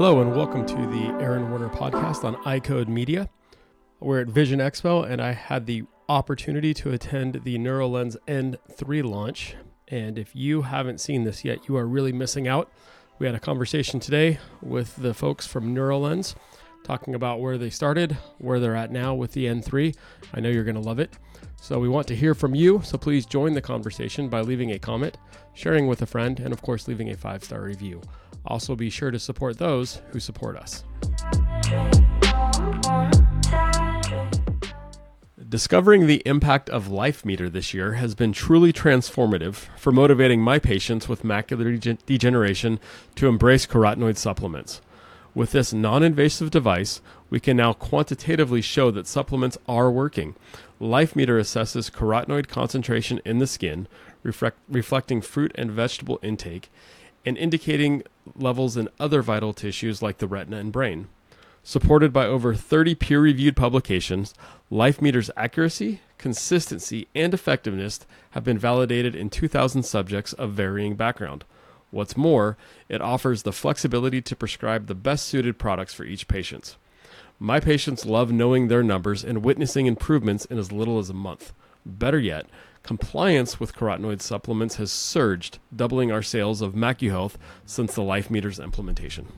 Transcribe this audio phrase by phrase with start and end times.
[0.00, 3.28] Hello, and welcome to the Aaron Werner podcast on iCode Media.
[3.98, 9.56] We're at Vision Expo, and I had the opportunity to attend the NeuroLens N3 launch.
[9.88, 12.70] And if you haven't seen this yet, you are really missing out.
[13.18, 16.36] We had a conversation today with the folks from NeuroLens
[16.88, 19.94] talking about where they started, where they're at now with the N3.
[20.32, 21.12] I know you're going to love it.
[21.60, 22.80] So we want to hear from you.
[22.82, 25.18] So please join the conversation by leaving a comment,
[25.52, 28.00] sharing with a friend, and of course, leaving a five star review.
[28.46, 30.82] Also, be sure to support those who support us.
[35.46, 40.58] Discovering the impact of Life Meter this year has been truly transformative for motivating my
[40.58, 42.80] patients with macular degeneration
[43.16, 44.80] to embrace carotenoid supplements.
[45.38, 50.34] With this non invasive device, we can now quantitatively show that supplements are working.
[50.80, 53.86] Life Meter assesses carotenoid concentration in the skin,
[54.24, 56.72] reflect, reflecting fruit and vegetable intake,
[57.24, 58.02] and indicating
[58.34, 61.06] levels in other vital tissues like the retina and brain.
[61.62, 64.34] Supported by over 30 peer reviewed publications,
[64.70, 68.00] Life Meter's accuracy, consistency, and effectiveness
[68.32, 71.44] have been validated in 2,000 subjects of varying background.
[71.90, 72.56] What's more,
[72.88, 76.76] it offers the flexibility to prescribe the best suited products for each patient.
[77.38, 81.52] My patients love knowing their numbers and witnessing improvements in as little as a month.
[81.86, 82.46] Better yet,
[82.82, 88.58] compliance with carotenoid supplements has surged, doubling our sales of MacuHealth since the Life Meters
[88.58, 89.28] implementation.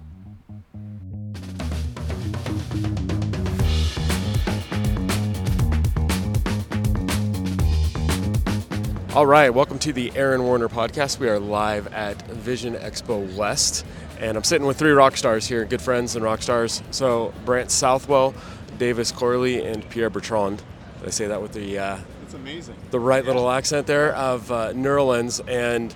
[9.12, 11.19] All right, welcome to the Aaron Werner podcast.
[11.19, 13.84] We are live at Vision Expo West,
[14.20, 16.80] and I'm sitting with three rock stars here, good friends and rock stars.
[16.92, 18.34] So, Brant Southwell,
[18.78, 20.62] Davis Corley, and Pierre Bertrand.
[21.00, 22.77] Did I say that with the uh, It's amazing.
[22.92, 25.41] the right little accent there of uh, Neurolens.
[25.41, 25.92] And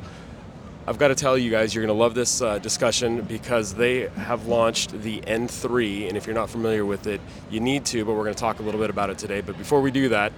[0.89, 4.09] I've got to tell you guys, you're going to love this uh, discussion because they
[4.09, 6.09] have launched the N3.
[6.09, 8.59] And if you're not familiar with it, you need to, but we're going to talk
[8.59, 9.41] a little bit about it today.
[9.41, 10.33] But before we do that,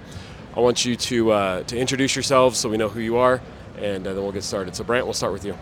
[0.57, 3.43] I want you to, uh, to introduce yourselves so we know who you are,
[3.79, 4.75] and uh, then we'll get started.
[4.75, 5.55] So, Brant, we'll start with you.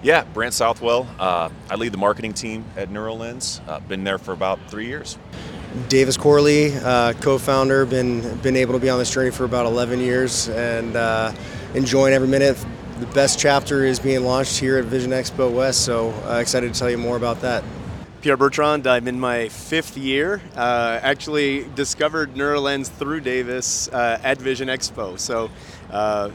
[0.00, 1.08] Yeah, Brant Southwell.
[1.18, 3.60] Uh, I lead the marketing team at NeuroLens.
[3.66, 5.18] Uh, been there for about three years.
[5.88, 9.98] Davis Corley, uh, co-founder, been been able to be on this journey for about 11
[9.98, 11.32] years and uh,
[11.74, 12.56] enjoying every minute.
[13.00, 16.78] The best chapter is being launched here at Vision Expo West, so uh, excited to
[16.78, 17.64] tell you more about that.
[18.20, 18.86] Pierre Bertrand.
[18.88, 20.42] I'm in my fifth year.
[20.56, 25.18] Uh, actually, discovered NeuroLens through Davis uh, at Vision Expo.
[25.18, 25.50] So
[25.90, 26.30] uh,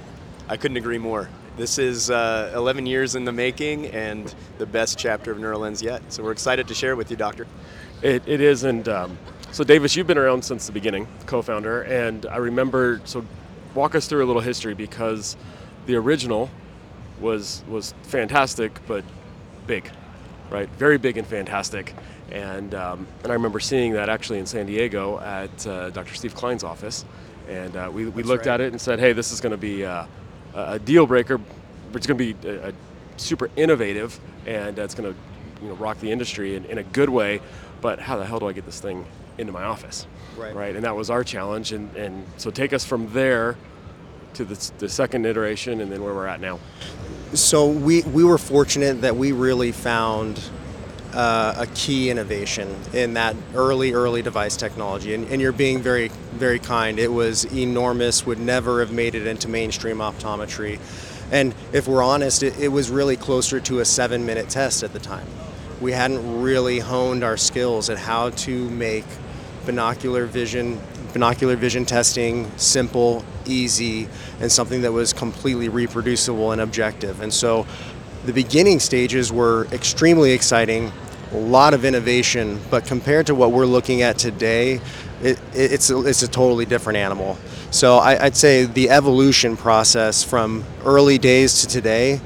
[0.47, 1.29] I couldn't agree more.
[1.57, 6.01] This is uh, 11 years in the making and the best chapter of NeuroLens yet.
[6.11, 7.47] So we're excited to share it with you, Doctor.
[8.01, 9.17] It, it is, and um,
[9.51, 13.01] so Davis, you've been around since the beginning, co-founder, and I remember.
[13.05, 13.25] So,
[13.75, 15.37] walk us through a little history because
[15.85, 16.49] the original
[17.21, 19.03] was was fantastic, but
[19.67, 19.89] big,
[20.49, 20.69] right?
[20.77, 21.93] Very big and fantastic,
[22.31, 26.13] and um, and I remember seeing that actually in San Diego at uh, Dr.
[26.15, 27.05] Steve Klein's office,
[27.47, 28.53] and uh, we, we looked right.
[28.53, 30.05] at it and said, hey, this is going to be uh,
[30.53, 31.39] a deal breaker,
[31.93, 32.73] it's going to be a, a
[33.17, 35.19] super innovative, and it's going to
[35.61, 37.41] you know rock the industry in, in a good way.
[37.81, 39.05] But how the hell do I get this thing
[39.37, 40.07] into my office?
[40.37, 40.55] Right.
[40.55, 40.75] Right.
[40.75, 41.73] And that was our challenge.
[41.73, 43.57] And, and so take us from there
[44.35, 46.59] to the, the second iteration and then where we're at now.
[47.33, 50.39] So we, we were fortunate that we really found
[51.13, 55.15] uh, a key innovation in that early, early device technology.
[55.15, 56.99] And, and you're being very, very kind.
[56.99, 60.79] It was enormous, would never have made it into mainstream optometry.
[61.31, 64.93] And if we're honest, it, it was really closer to a seven minute test at
[64.93, 65.25] the time.
[65.81, 69.05] We hadn't really honed our skills at how to make
[69.65, 70.79] binocular vision
[71.13, 74.07] binocular vision testing simple, easy,
[74.41, 77.21] and something that was completely reproducible and objective.
[77.21, 77.65] And so
[78.25, 80.91] the beginning stages were extremely exciting,
[81.31, 84.81] a lot of innovation, but compared to what we're looking at today,
[85.21, 87.37] it, it's, a, it's a totally different animal.
[87.71, 92.21] So I, I'd say the evolution process from early days to today,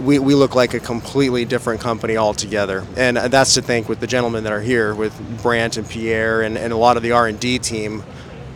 [0.00, 2.86] we, we look like a completely different company altogether.
[2.96, 6.58] And that's to thank with the gentlemen that are here, with Brant and Pierre and,
[6.58, 8.02] and a lot of the R&D team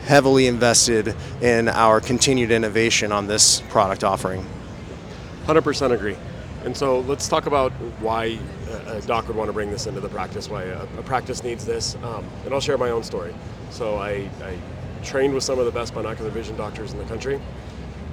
[0.04, 4.44] heavily invested in our continued innovation on this product offering.
[5.46, 6.16] 100% agree.
[6.64, 8.38] And so let's talk about why
[8.70, 11.42] a a doc would want to bring this into the practice, why a, a practice
[11.42, 11.96] needs this.
[11.96, 13.34] Um, and I'll share my own story.
[13.70, 14.58] So I, I
[15.02, 17.40] trained with some of the best binocular vision doctors in the country.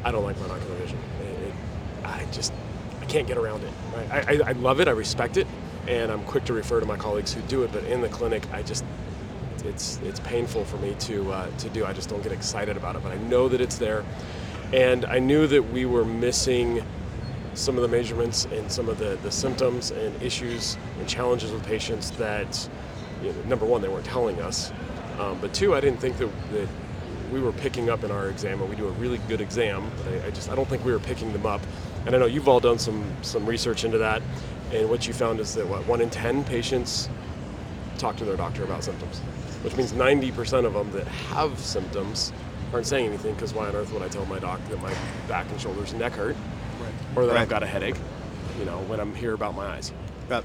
[0.03, 0.99] I don't like binocular vision.
[1.21, 1.53] It, it,
[2.03, 2.53] I just,
[3.15, 3.71] can't get around it.
[3.93, 4.11] Right?
[4.11, 5.47] I, I, I love it, I respect it,
[5.87, 8.43] and I'm quick to refer to my colleagues who do it, but in the clinic,
[8.51, 8.83] I just,
[9.63, 11.85] it's, it's painful for me to, uh, to do.
[11.85, 14.03] I just don't get excited about it, but I know that it's there.
[14.73, 16.83] And I knew that we were missing
[17.53, 21.65] some of the measurements and some of the, the symptoms and issues and challenges with
[21.65, 22.67] patients that,
[23.23, 24.73] you know, number one, they weren't telling us.
[25.19, 26.67] Um, but two, I didn't think that, that
[27.31, 29.89] we were picking up in our exam, and we do a really good exam.
[29.97, 31.61] But I, I, just I don't think we were picking them up.
[32.05, 34.21] And I know you've all done some some research into that,
[34.71, 37.09] and what you found is that what one in ten patients
[37.97, 39.19] talk to their doctor about symptoms,
[39.63, 42.33] which means 90% of them that have symptoms
[42.73, 44.93] aren't saying anything because why on earth would I tell my doc that my
[45.27, 46.35] back and shoulders and neck hurt,
[46.81, 46.91] right.
[47.15, 47.41] or that right.
[47.41, 47.95] I've got a headache,
[48.59, 49.91] you know, when I'm here about my eyes.
[50.29, 50.43] Right.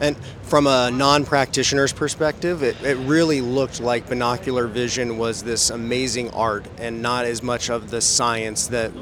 [0.00, 5.70] And from a non practitioner's perspective, it, it really looked like binocular vision was this
[5.70, 8.92] amazing art and not as much of the science that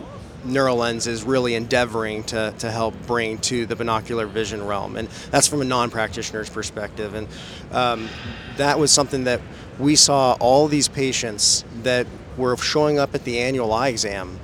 [0.47, 4.97] Neurolens is really endeavoring to, to help bring to the binocular vision realm.
[4.97, 7.15] And that's from a non practitioner's perspective.
[7.15, 7.29] And
[7.73, 8.09] um,
[8.57, 9.41] that was something that
[9.79, 12.07] we saw all these patients that
[12.37, 14.39] were showing up at the annual eye exam,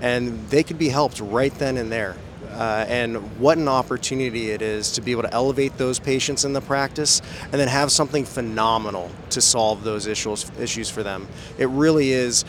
[0.00, 2.16] and they could be helped right then and there.
[2.52, 6.52] Uh, and what an opportunity it is to be able to elevate those patients in
[6.52, 11.28] the practice and then have something phenomenal to solve those issues issues for them.
[11.58, 12.44] It really is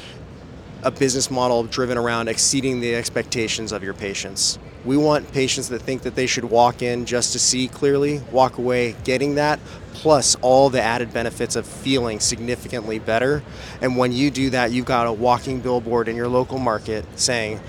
[0.83, 4.57] a business model driven around exceeding the expectations of your patients.
[4.83, 8.57] We want patients that think that they should walk in just to see clearly, walk
[8.57, 9.59] away getting that,
[9.93, 13.43] plus all the added benefits of feeling significantly better.
[13.81, 17.59] And when you do that, you've got a walking billboard in your local market saying,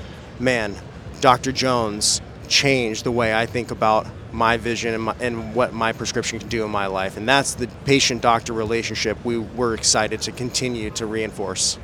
[0.40, 0.74] man,
[1.20, 1.52] Dr.
[1.52, 6.38] Jones changed the way I think about my vision and, my, and, what my prescription
[6.38, 7.18] can do in my life.
[7.18, 11.78] And that's the patient doctor relationship we were excited to continue to reinforce.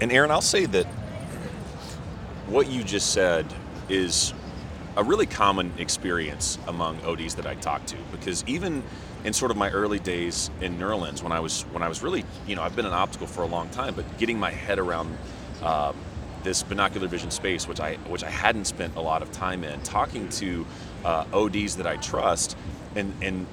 [0.00, 0.86] And Aaron, I'll say that
[2.46, 3.46] what you just said
[3.88, 4.34] is
[4.96, 8.82] a really common experience among ODs that I talk to because even
[9.24, 12.24] in sort of my early days in Neurolens, when I was when I was really
[12.46, 15.16] you know I've been an optical for a long time, but getting my head around
[15.62, 15.96] um,
[16.42, 19.80] this binocular vision space, which I which I hadn't spent a lot of time in,
[19.82, 20.66] talking to
[21.04, 22.56] uh, ODs that I trust,
[22.94, 23.46] and and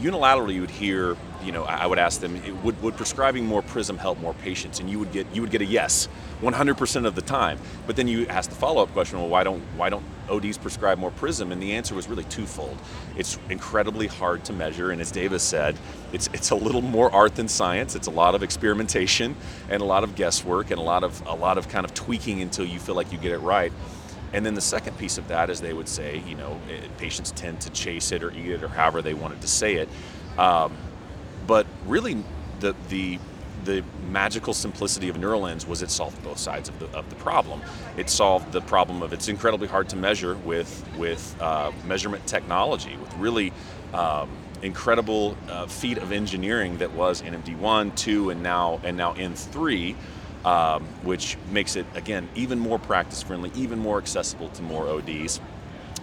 [0.00, 1.16] unilaterally you would hear
[1.46, 4.80] you know, I would ask them, would, would prescribing more Prism help more patients?
[4.80, 6.08] And you would get you would get a yes,
[6.42, 7.58] 100% of the time.
[7.86, 11.12] But then you ask the follow-up question, well, why don't why don't ODs prescribe more
[11.12, 11.52] Prism?
[11.52, 12.76] And the answer was really twofold.
[13.16, 15.76] It's incredibly hard to measure, and as Davis said,
[16.12, 17.94] it's it's a little more art than science.
[17.94, 19.36] It's a lot of experimentation
[19.70, 22.42] and a lot of guesswork and a lot of a lot of kind of tweaking
[22.42, 23.72] until you feel like you get it right.
[24.32, 27.30] And then the second piece of that is they would say, you know, eh, patients
[27.32, 29.88] tend to chase it or eat it or however they wanted to say it.
[30.38, 30.76] Um,
[31.46, 32.22] but really,
[32.60, 33.18] the the
[33.64, 37.60] the magical simplicity of Neurolens was it solved both sides of the, of the problem.
[37.96, 42.96] It solved the problem of it's incredibly hard to measure with with uh, measurement technology,
[42.96, 43.52] with really
[43.92, 44.30] um,
[44.62, 49.34] incredible uh, feat of engineering that was NMD one, two, and now and now N
[49.34, 49.96] three.
[50.46, 55.40] Um, which makes it again even more practice friendly, even more accessible to more ODs.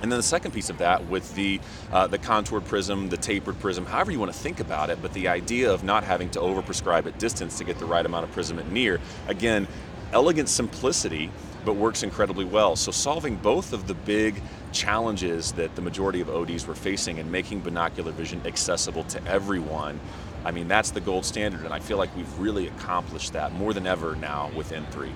[0.02, 1.62] And then the second piece of that with the
[1.94, 5.14] uh, the contoured prism, the tapered prism, however you want to think about it, but
[5.14, 8.34] the idea of not having to overprescribe at distance to get the right amount of
[8.34, 9.00] prism at near,
[9.30, 9.66] again,
[10.12, 11.32] elegant simplicity,
[11.64, 12.76] but works incredibly well.
[12.76, 14.42] So solving both of the big
[14.74, 20.02] challenges that the majority of ODs were facing and making binocular vision accessible to everyone,
[20.46, 23.74] I mean, that's the gold standard, and I feel like we've really accomplished that more
[23.74, 25.12] than ever now with N3.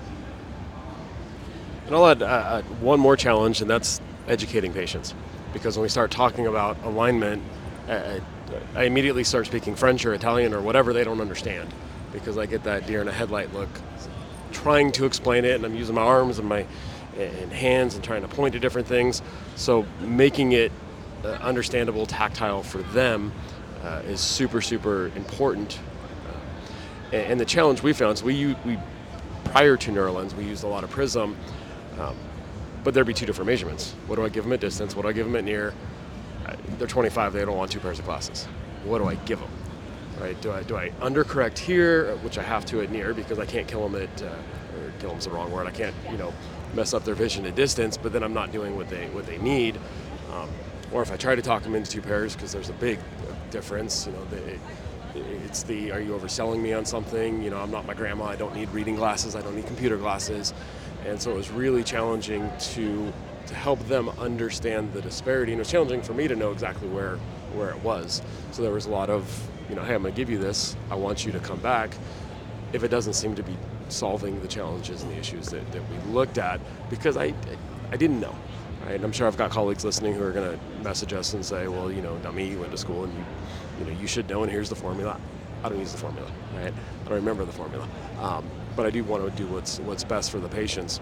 [1.86, 5.14] And I'll add uh, one more challenge, and that's educating patients.
[5.52, 7.42] Because when we start talking about alignment,
[7.88, 8.20] uh,
[8.74, 11.72] I immediately start speaking French or Italian or whatever they don't understand.
[12.12, 13.68] Because I get that deer in a headlight look,
[14.52, 16.66] trying to explain it, and I'm using my arms and my
[17.18, 19.22] and hands and trying to point to different things.
[19.56, 20.70] So making it
[21.24, 23.32] uh, understandable, tactile for them
[23.82, 25.78] uh, is super, super important.
[27.12, 28.78] Uh, and the challenge we found is we, we
[29.44, 31.36] prior to Neurolens, we used a lot of Prism.
[31.98, 32.16] Um,
[32.84, 33.94] but there'd be two different measurements.
[34.06, 34.94] What do I give them at distance?
[34.94, 35.74] What do I give them at near?
[36.78, 37.32] They're 25.
[37.32, 38.46] They don't want two pairs of glasses.
[38.84, 39.50] What do I give them?
[40.20, 40.40] Right?
[40.40, 43.68] Do I do I undercorrect here, which I have to at near because I can't
[43.68, 45.66] kill them at, uh, or kill them's the wrong word.
[45.66, 46.32] I can't you know
[46.74, 49.38] mess up their vision at distance, but then I'm not doing what they what they
[49.38, 49.78] need.
[50.32, 50.48] Um,
[50.90, 52.98] or if I try to talk them into two pairs because there's a big
[53.50, 54.26] difference, you know,
[55.44, 57.42] it's the are you overselling me on something?
[57.42, 58.26] You know, I'm not my grandma.
[58.26, 59.34] I don't need reading glasses.
[59.34, 60.52] I don't need computer glasses.
[61.06, 63.12] And so it was really challenging to
[63.46, 65.52] to help them understand the disparity.
[65.52, 67.16] And it was challenging for me to know exactly where
[67.54, 68.22] where it was.
[68.52, 69.22] So there was a lot of,
[69.68, 70.76] you know, hey, I'm going to give you this.
[70.90, 71.90] I want you to come back.
[72.72, 73.56] If it doesn't seem to be
[73.88, 77.32] solving the challenges and the issues that, that we looked at, because I
[77.90, 78.34] I didn't know.
[78.86, 79.02] Right?
[79.02, 81.90] I'm sure I've got colleagues listening who are going to message us and say, well,
[81.92, 83.24] you know, dummy, you went to school and you,
[83.80, 85.20] you know, you should know, and here's the formula.
[85.64, 86.72] I don't use the formula, right?
[86.72, 87.88] I don't remember the formula.
[88.20, 88.44] Um,
[88.76, 91.00] but I do want to do what's what's best for the patients.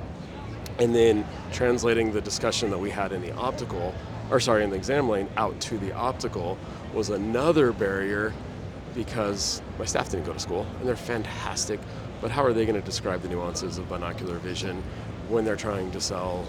[0.78, 3.94] and then translating the discussion that we had in the optical,
[4.30, 6.58] or sorry, in the exam lane out to the optical
[6.94, 8.32] was another barrier
[8.94, 11.80] because my staff didn't go to school and they're fantastic,
[12.20, 14.82] but how are they going to describe the nuances of binocular vision
[15.28, 16.46] when they're trying to sell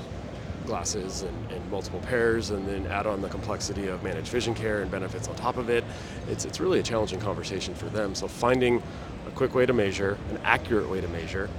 [0.67, 4.81] glasses and, and, multiple pairs and then add on the complexity of managed vision care
[4.81, 5.83] and benefits on top of it?
[6.29, 8.13] It's, it's really a challenging conversation for them.
[8.13, 8.83] So finding
[9.27, 11.49] a quick way to measure, an accurate way to measure,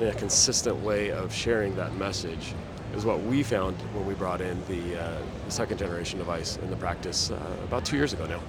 [0.00, 2.54] and a consistent way of sharing that message
[2.94, 6.70] is what we found when we brought in the, uh, the second generation device in
[6.70, 8.40] the practice uh, about two years ago now.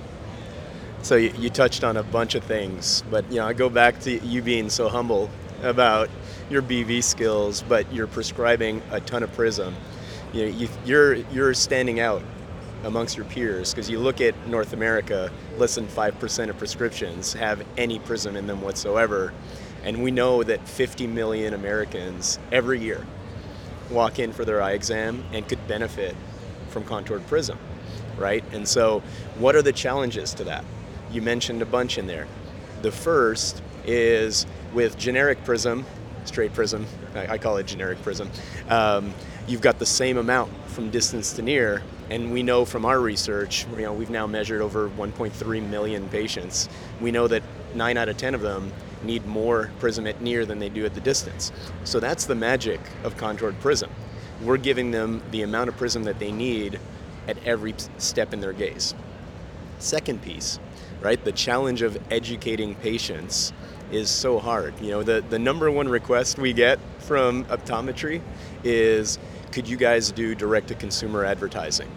[1.01, 3.99] So you, you, touched on a bunch of things, but you know I go back
[4.01, 5.29] to you being so humble
[5.61, 6.09] about
[6.49, 9.75] your BV skills, but you're prescribing a ton of Prism.
[10.33, 12.23] You know, you, you're you're standing out
[12.83, 17.33] amongst your peers because you look at North America, less than five percent of prescriptions
[17.33, 19.33] have any Prism in them whatsoever,
[19.83, 23.05] and we know that 50 million Americans every year
[23.89, 26.15] walk in for their eye exam and could benefit
[26.69, 27.57] from contoured prism,
[28.17, 28.43] right?
[28.51, 29.01] And so,
[29.37, 30.65] what are the challenges to that?
[31.13, 32.27] you mentioned a bunch in there.
[32.81, 35.85] The first is with generic prism,
[36.25, 36.85] straight prism,
[37.15, 38.29] I, I call it generic prism,
[38.69, 39.13] um,
[39.47, 43.65] you've got the same amount from distance to near, and we know from our research,
[43.71, 46.69] you know, we've now measured over 1.3 million patients.
[47.01, 47.43] We know that
[47.75, 48.71] 9 out of 10 of them
[49.03, 51.51] need more prism at near than they do at the distance.
[51.83, 53.89] So that's the magic of contoured prism.
[54.41, 56.79] We're giving them the amount of prism that they need
[57.27, 58.93] at every step in their gaze.
[59.79, 60.59] Second piece
[61.03, 61.23] right?
[61.23, 63.53] The challenge of educating patients
[63.91, 64.79] is so hard.
[64.79, 68.21] You know, the, the number one request we get from optometry
[68.63, 69.19] is
[69.53, 71.87] could you guys do direct to consumer advertising?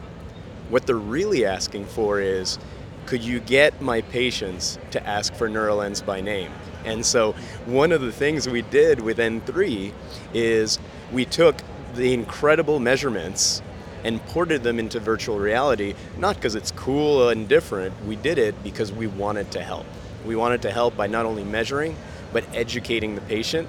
[0.68, 2.58] What they're really asking for is
[3.06, 6.52] could you get my patients to ask for Neurolens by name?
[6.84, 7.32] And so
[7.64, 9.90] one of the things we did with N3
[10.34, 10.78] is
[11.10, 11.56] we took
[11.94, 13.62] the incredible measurements
[14.04, 17.94] and ported them into virtual reality, not because it's cool and different.
[18.04, 19.86] We did it because we wanted to help.
[20.26, 21.96] We wanted to help by not only measuring,
[22.34, 23.66] but educating the patient.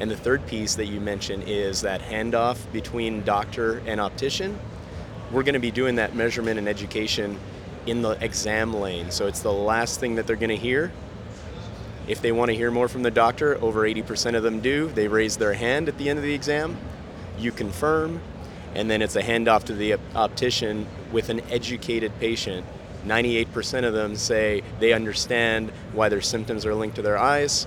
[0.00, 4.58] And the third piece that you mentioned is that handoff between doctor and optician.
[5.30, 7.38] We're going to be doing that measurement and education
[7.86, 9.10] in the exam lane.
[9.10, 10.90] So it's the last thing that they're going to hear.
[12.08, 14.88] If they want to hear more from the doctor, over 80% of them do.
[14.88, 16.76] They raise their hand at the end of the exam.
[17.38, 18.20] You confirm,
[18.74, 22.66] and then it's a handoff to the optician with an educated patient.
[23.04, 27.66] 98% of them say they understand why their symptoms are linked to their eyes,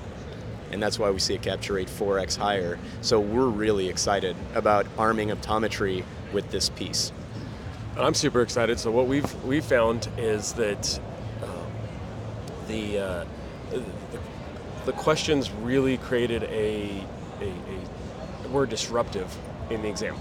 [0.74, 2.80] and that's why we see a capture rate 4x higher.
[3.02, 6.04] So we're really excited about arming optometry
[6.34, 7.12] with this piece.
[7.96, 8.80] I'm super excited.
[8.80, 11.00] So what we've we found is that
[11.44, 11.72] um,
[12.68, 13.26] the, uh,
[13.70, 13.84] the,
[14.86, 17.06] the questions really created a,
[17.40, 19.36] a, a were disruptive
[19.70, 20.16] in the exam.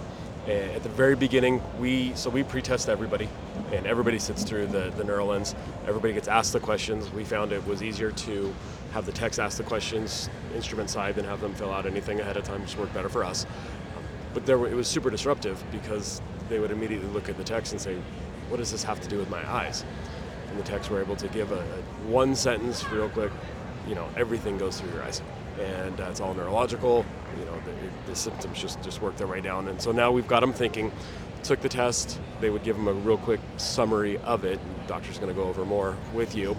[0.46, 3.28] And at the very beginning, we so we pre-test everybody,
[3.72, 5.54] and everybody sits through the the Neurolens.
[5.86, 7.10] Everybody gets asked the questions.
[7.12, 8.52] We found it was easier to
[8.92, 12.36] have the techs ask the questions instrument side than have them fill out anything ahead
[12.36, 12.62] of time.
[12.62, 13.46] Just worked better for us.
[14.34, 17.80] But there it was super disruptive because they would immediately look at the text and
[17.80, 17.96] say,
[18.48, 19.84] "What does this have to do with my eyes?"
[20.50, 23.32] And the techs were able to give a, a one sentence, real quick.
[23.88, 25.22] You know, everything goes through your eyes
[25.60, 27.04] and uh, it's all neurological.
[27.38, 30.28] You know, the, the, symptoms just just work their way down, and so now we've
[30.28, 30.92] got them thinking.
[31.42, 32.20] Took the test.
[32.40, 34.60] They would give them a real quick summary of it.
[34.82, 36.56] The doctor's going to go over more with you.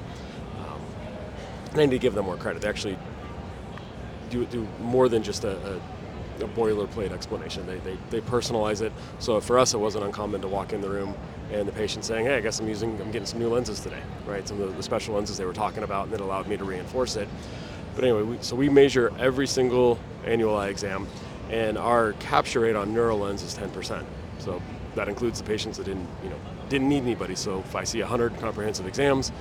[1.81, 2.61] I need to give them more credit.
[2.61, 2.97] They actually
[4.29, 7.65] do do more than just a, a, a boilerplate explanation.
[7.65, 8.91] They, they they personalize it.
[9.19, 11.15] So for us, it wasn't uncommon to walk in the room
[11.51, 14.01] and the patient saying, "Hey, I guess I'm using, I'm getting some new lenses today,
[14.25, 14.47] right?
[14.47, 16.63] Some of the, the special lenses they were talking about, and it allowed me to
[16.63, 17.27] reinforce it."
[17.95, 21.07] But anyway, we, so we measure every single annual eye exam,
[21.49, 24.03] and our capture rate on Neurolens is 10%.
[24.39, 24.61] So
[24.95, 26.37] that includes the patients that didn't, you know,
[26.69, 27.35] didn't need anybody.
[27.35, 29.31] So if I see 100 comprehensive exams,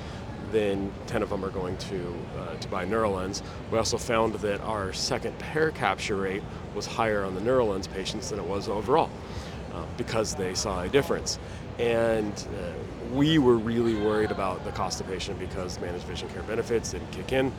[0.52, 3.42] then 10 of them are going to uh, to buy Neurolens.
[3.70, 6.42] We also found that our second pair capture rate
[6.74, 9.10] was higher on the Neurolens patients than it was overall
[9.74, 11.38] uh, because they saw a difference.
[11.78, 16.42] And uh, we were really worried about the cost of patient because managed vision care
[16.42, 17.52] benefits didn't kick in.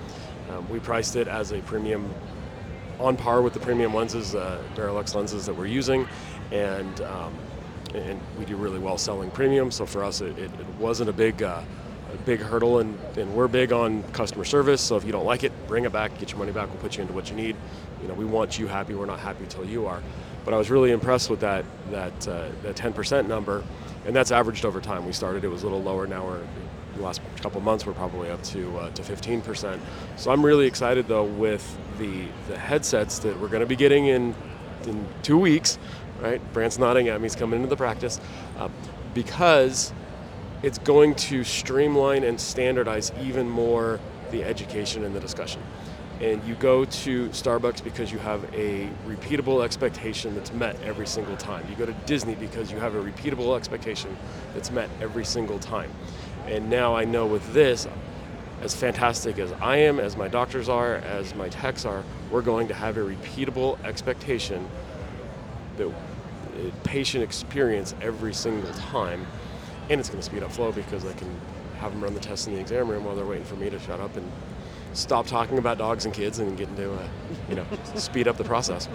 [0.51, 2.09] Um, we priced it as a premium,
[2.99, 6.07] on par with the premium lenses, uh, lenses that we're using,
[6.51, 7.33] and um,
[7.93, 9.71] and we do really well selling premium.
[9.71, 11.61] So for us, it, it, it wasn't a big uh,
[12.13, 14.81] a big hurdle, and, and we're big on customer service.
[14.81, 16.69] So if you don't like it, bring it back, get your money back.
[16.69, 17.55] We'll put you into what you need.
[18.01, 18.93] You know, we want you happy.
[18.93, 20.01] We're not happy until you are.
[20.45, 23.63] But I was really impressed with that that uh, that 10% number,
[24.05, 25.05] and that's averaged over time.
[25.05, 26.05] We started it was a little lower.
[26.05, 26.41] Now we're
[26.95, 29.79] the last couple months we're probably up to uh, to 15%.
[30.17, 34.07] So I'm really excited though with the the headsets that we're going to be getting
[34.07, 34.35] in
[34.85, 35.77] in two weeks,
[36.19, 36.41] right?
[36.51, 37.25] Brant's nodding at me.
[37.25, 38.19] He's coming into the practice
[38.59, 38.67] uh,
[39.13, 39.93] because
[40.63, 43.99] it's going to streamline and standardize even more
[44.31, 45.61] the education and the discussion.
[46.21, 51.35] And you go to Starbucks because you have a repeatable expectation that's met every single
[51.35, 51.65] time.
[51.69, 54.15] You go to Disney because you have a repeatable expectation
[54.53, 55.91] that's met every single time.
[56.47, 57.87] And now I know with this,
[58.61, 62.69] as fantastic as I am, as my doctors are, as my techs are, we're going
[62.69, 64.65] to have a repeatable expectation
[65.75, 65.91] that uh,
[66.85, 69.27] patient experience every single time.
[69.89, 71.29] And it's going to speed up flow because I can
[71.79, 73.79] have them run the tests in the exam room while they're waiting for me to
[73.79, 74.31] shut up and
[74.93, 77.09] stop talking about dogs and kids and get into, a,
[77.49, 78.87] you know, speed up the process.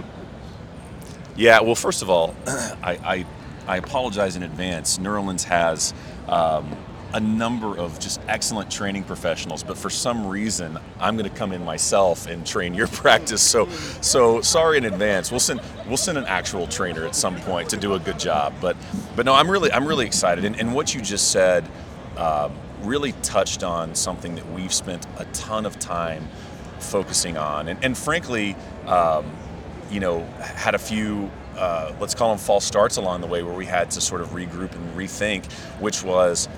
[1.37, 3.27] Yeah, well, first of all, I, I,
[3.67, 4.99] I apologize in advance.
[4.99, 5.93] Neurolens has
[6.27, 6.77] um,
[7.15, 11.53] a number of just excellent training professionals, but for some reason, I'm going to come
[11.53, 13.43] in myself and train your practice.
[13.43, 13.69] So,
[14.01, 15.31] so sorry in advance.
[15.31, 18.55] We'll send we'll send an actual trainer at some point to do a good job.
[18.61, 18.77] But,
[19.17, 20.45] but no, I'm really I'm really excited.
[20.45, 21.65] And, and what you just said
[22.17, 26.29] um, really touched on something that we've spent a ton of time
[26.79, 28.55] focusing on, and, and frankly,
[28.87, 29.25] um,
[29.91, 33.55] you know, had a few uh, let's call them false starts along the way where
[33.55, 35.51] we had to sort of regroup and rethink,
[35.81, 36.49] which was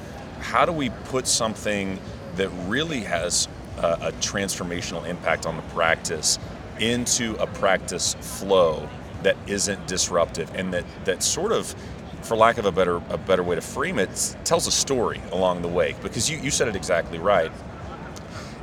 [0.41, 1.99] how do we put something
[2.37, 6.39] that really has a, a transformational impact on the practice
[6.79, 8.89] into a practice flow
[9.23, 11.75] that isn't disruptive and that, that sort of
[12.23, 15.63] for lack of a better a better way to frame it tells a story along
[15.63, 15.95] the way?
[16.03, 17.51] Because you, you said it exactly right.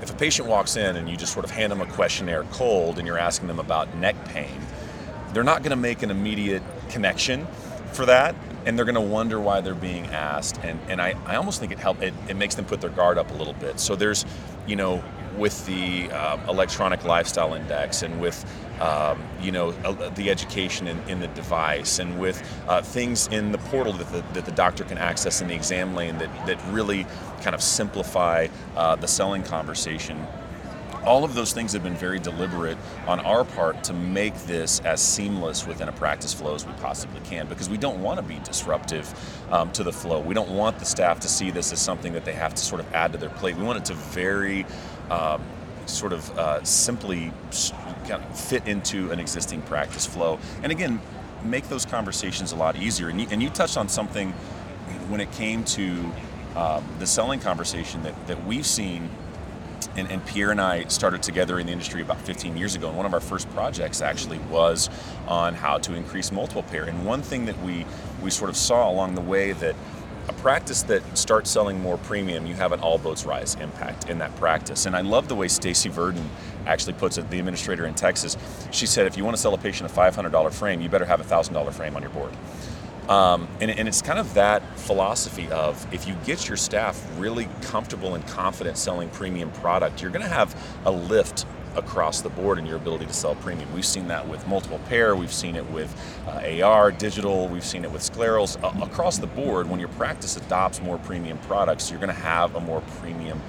[0.01, 2.98] If a patient walks in and you just sort of hand them a questionnaire cold
[2.98, 4.62] and you're asking them about neck pain
[5.34, 7.48] they're not going to make an immediate connection
[7.94, 11.38] for that and they're going to wonder why they're being asked and, and I, I
[11.38, 13.79] almost think it helps it, it makes them put their guard up a little bit.
[13.79, 14.25] So there's
[14.65, 15.03] you know
[15.38, 18.46] with the uh, electronic lifestyle index and with
[18.82, 23.51] um, you know uh, the education in, in, the device and with uh, things in
[23.51, 26.60] the portal that the, that the doctor can access in the exam lane that, that
[26.72, 27.06] really
[27.41, 30.25] kind of simplify uh, the selling conversation
[31.05, 35.01] all of those things have been very deliberate on our part to make this as
[35.01, 38.40] seamless within a practice flow as we possibly can because we don't want to be
[38.44, 39.14] disruptive
[39.51, 40.20] um, to the flow.
[40.20, 42.81] We don't want the staff to see this as something that they have to sort
[42.81, 43.55] of add to their plate.
[43.55, 44.66] We want it to very
[45.10, 45.42] um,
[45.86, 47.31] sort of uh, simply
[48.07, 50.40] kind of fit into an existing practice flow.
[50.64, 51.01] And again,
[51.44, 53.10] make those conversations a lot easier.
[53.10, 54.31] And you, and you touched on something
[55.10, 56.12] when it came to
[56.55, 59.10] um, the selling conversation that, that we've seen
[59.98, 62.88] and, and, Pierre and I started together in the industry about 15 years ago.
[62.88, 64.90] And one of our first projects actually was
[65.27, 66.83] on how to increase multiple pair.
[66.83, 67.86] And one thing that we
[68.22, 69.75] we sort of saw along the way that
[70.27, 74.18] a practice that starts selling more premium, you have an all boats rise impact in
[74.18, 74.86] that practice.
[74.86, 76.29] And I love the way Stacy Verdon
[76.66, 78.36] actually puts it, the administrator in Texas.
[78.72, 81.22] She said, if you want to sell a patient a $500 frame, you better have
[81.22, 82.33] a $1,000 frame on your board.
[83.09, 87.48] Um, and, and, it's kind of that philosophy of if you get your staff really
[87.61, 91.46] comfortable and confident selling premium product, you're going to have a lift
[91.77, 93.72] across the board in your ability to sell premium.
[93.74, 95.96] We've seen that with multiple pair, we've seen it with
[96.27, 98.61] uh, AR, digital, we've seen it with sclerals.
[98.61, 102.55] Uh, across the board, when your practice adopts more premium products, you're going to have
[102.55, 103.41] a more premium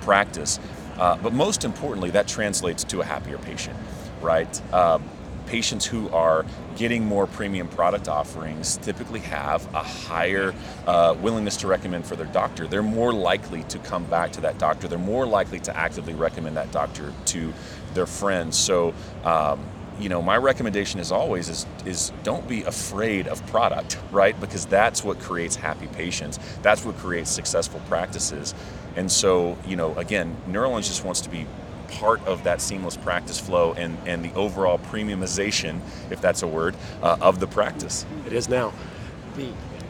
[0.00, 0.58] practice.
[0.98, 3.76] Uh, but most importantly, that translates to a happier patient,
[4.20, 4.74] right?
[4.74, 5.04] Um,
[5.46, 6.44] patients who are
[6.76, 10.54] getting more premium product offerings typically have a higher
[10.86, 12.66] uh, willingness to recommend for their doctor.
[12.66, 14.86] They're more likely to come back to that doctor.
[14.86, 17.52] They're more likely to actively recommend that doctor to
[17.94, 18.56] their friends.
[18.56, 19.64] So, um,
[19.98, 24.38] you know, my recommendation is always is is don't be afraid of product, right?
[24.38, 26.38] Because that's what creates happy patients.
[26.60, 28.54] That's what creates successful practices.
[28.96, 31.46] And so, you know, again, Neurolens just wants to be
[31.88, 36.76] part of that seamless practice flow and, and the overall premiumization, if that's a word,
[37.02, 38.06] uh, of the practice.
[38.26, 38.72] It is now.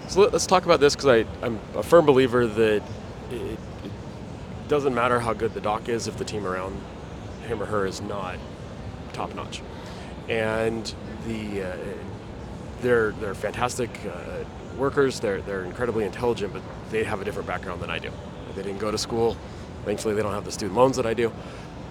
[0.08, 2.82] So let's talk about this because I'm a firm believer that
[3.30, 3.58] it, it,
[4.68, 6.76] doesn't matter how good the doc is if the team around
[7.46, 8.36] him or her is not
[9.12, 9.62] top notch.
[10.28, 10.92] And
[11.26, 11.76] the uh,
[12.82, 14.44] they're they're fantastic uh,
[14.76, 15.20] workers.
[15.20, 18.10] They're they're incredibly intelligent, but they have a different background than I do.
[18.54, 19.36] They didn't go to school.
[19.84, 21.32] Thankfully, they don't have the student loans that I do.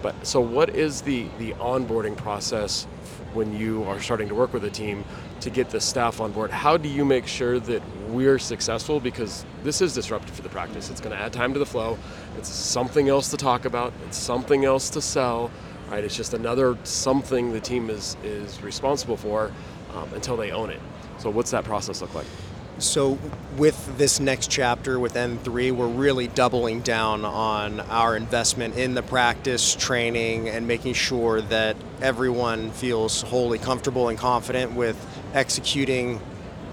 [0.06, 2.84] But so, what is the the onboarding process
[3.34, 5.04] when you are starting to work with a team
[5.40, 6.52] to get the staff on board?
[6.52, 9.00] How do you make sure that we're successful?
[9.00, 10.92] Because this is disruptive for the practice.
[10.92, 11.98] It's going to add time to the flow.
[12.38, 13.94] It's something else to talk about.
[14.06, 15.50] It's something else to sell.
[15.90, 16.04] Right?
[16.04, 19.52] It's just another something the team is is responsible for
[19.96, 20.82] um, until they own it.
[21.18, 22.28] So, what's that process look like?
[22.78, 23.18] So,
[23.56, 29.02] with this next chapter with N3, we're really doubling down on our investment in the
[29.02, 34.98] practice training and making sure that everyone feels wholly comfortable and confident with
[35.34, 36.20] executing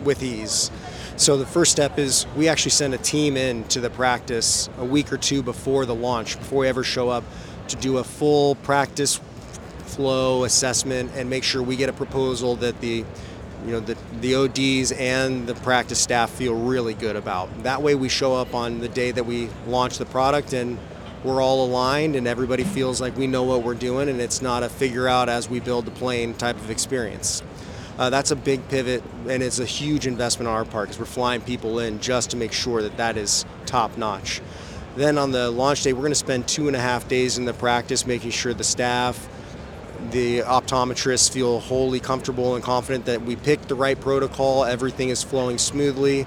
[0.03, 0.73] with ease.
[1.17, 4.85] So the first step is we actually send a team in to the practice a
[4.85, 7.23] week or two before the launch, before we ever show up,
[7.69, 9.21] to do a full practice
[9.85, 13.05] flow assessment and make sure we get a proposal that the
[13.65, 17.63] you know the, the ODs and the practice staff feel really good about.
[17.63, 20.79] That way we show up on the day that we launch the product and
[21.25, 24.63] we're all aligned and everybody feels like we know what we're doing and it's not
[24.63, 27.43] a figure out as we build the plane type of experience.
[27.99, 31.05] Uh, that's a big pivot and it's a huge investment on our part because we're
[31.05, 34.41] flying people in just to make sure that that is top notch.
[34.97, 37.45] Then on the launch day, we're going to spend two and a half days in
[37.45, 39.29] the practice making sure the staff,
[40.13, 45.23] the optometrists feel wholly comfortable and confident that we picked the right protocol, everything is
[45.23, 46.27] flowing smoothly,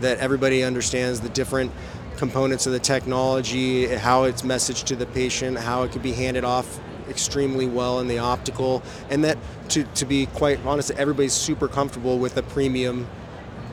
[0.00, 1.72] that everybody understands the different
[2.16, 6.44] components of the technology, how it's messaged to the patient, how it could be handed
[6.44, 9.38] off extremely well in the optical, and that
[9.70, 13.08] to, to be quite honest, everybody's super comfortable with a premium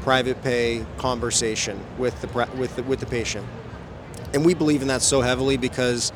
[0.02, 3.46] private pay conversation with the with the, with the patient.
[4.34, 6.14] And we believe in that so heavily because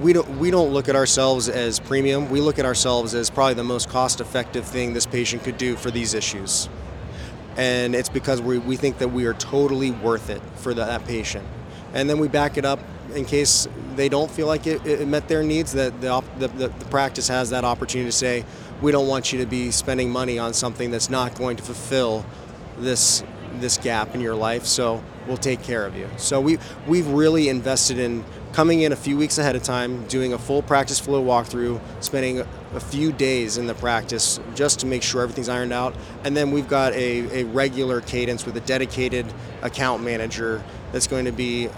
[0.00, 2.30] we don't we don't look at ourselves as premium.
[2.30, 5.90] We look at ourselves as probably the most cost-effective thing this patient could do for
[5.90, 6.68] these issues.
[7.56, 11.04] And it's because we, we think that we are totally worth it for the, that
[11.04, 11.46] patient.
[11.92, 12.80] And then we back it up
[13.14, 16.68] in case they don't feel like it, it met their needs, that the, the, the,
[16.68, 18.46] the practice has that opportunity to say,
[18.80, 22.24] we don't want you to be spending money on something that's not going to fulfill
[22.78, 23.22] this
[23.60, 24.64] this gap in your life.
[24.64, 26.08] So we'll take care of you.
[26.16, 30.32] So we we've really invested in coming in a few weeks ahead of time, doing
[30.32, 32.40] a full practice flow walkthrough, spending
[32.74, 36.50] a few days in the practice just to make sure everything's ironed out, and then
[36.50, 39.26] we've got a, a regular cadence with a dedicated
[39.62, 40.62] account manager
[40.92, 41.68] that's going to be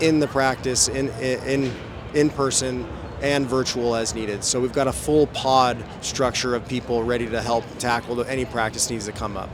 [0.00, 1.72] in the practice in in
[2.14, 2.86] in person
[3.20, 4.44] and virtual as needed.
[4.44, 8.88] So we've got a full pod structure of people ready to help tackle any practice
[8.90, 9.50] needs that come up.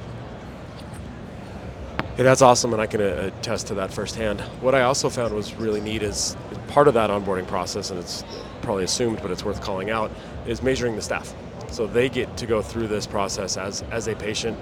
[2.16, 4.40] Hey, that's awesome, and I can uh, attest to that firsthand.
[4.60, 6.36] What I also found was really neat is
[6.68, 8.22] part of that onboarding process, and it's
[8.62, 10.12] probably assumed, but it's worth calling out,
[10.46, 11.34] is measuring the staff.
[11.72, 14.56] So they get to go through this process as, as a patient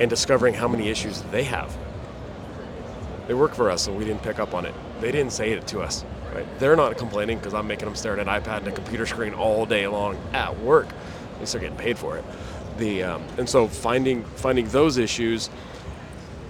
[0.00, 1.76] and discovering how many issues they have.
[3.28, 4.74] They work for us, and we didn't pick up on it.
[5.00, 6.04] They didn't say it to us.
[6.34, 6.58] Right?
[6.58, 9.32] They're not complaining because I'm making them stare at an iPad and a computer screen
[9.32, 10.88] all day long at work.
[11.34, 12.24] At least they're getting paid for it.
[12.78, 15.50] The um, and so finding finding those issues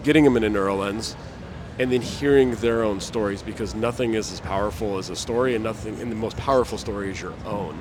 [0.06, 1.16] getting them in a NeuroLens,
[1.80, 5.64] and then hearing their own stories because nothing is as powerful as a story, and
[5.64, 7.74] nothing, and the most powerful story is your own.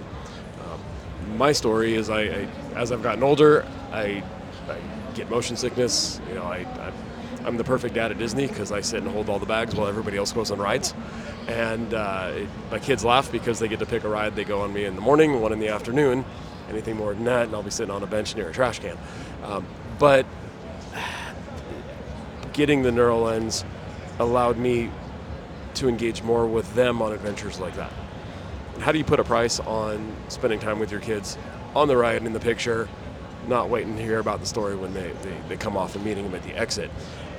[0.60, 4.24] Um, my story is I, I, as I've gotten older, I,
[4.68, 4.78] I
[5.14, 6.20] get motion sickness.
[6.28, 6.66] You know, I,
[7.44, 9.76] I am the perfect dad at Disney because I sit and hold all the bags
[9.76, 10.96] while everybody else goes on rides.
[11.48, 14.36] And uh, it, my kids laugh because they get to pick a ride.
[14.36, 16.26] They go on me in the morning, one in the afternoon.
[16.70, 18.98] Anything more than that, and I'll be sitting on a bench near a trash can.
[19.44, 19.64] Um,
[20.00, 20.26] but
[22.56, 23.66] getting the NeuroLens
[24.18, 24.90] allowed me
[25.74, 27.92] to engage more with them on adventures like that.
[28.80, 31.38] How do you put a price on spending time with your kids
[31.76, 32.88] on the ride in the picture,
[33.48, 36.24] not waiting to hear about the story when they, they, they come off and meeting
[36.24, 36.90] them at the exit?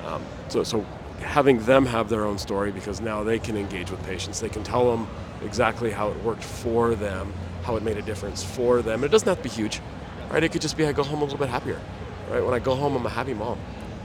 [0.05, 0.85] Um, so, so
[1.19, 4.39] having them have their own story because now they can engage with patients.
[4.39, 5.07] They can tell them
[5.43, 8.95] exactly how it worked for them, how it made a difference for them.
[8.95, 9.81] And it doesn't have to be huge,
[10.29, 10.43] right?
[10.43, 11.81] It could just be I go home a little bit happier,
[12.29, 12.43] right?
[12.43, 13.57] When I go home, I'm a happy mom.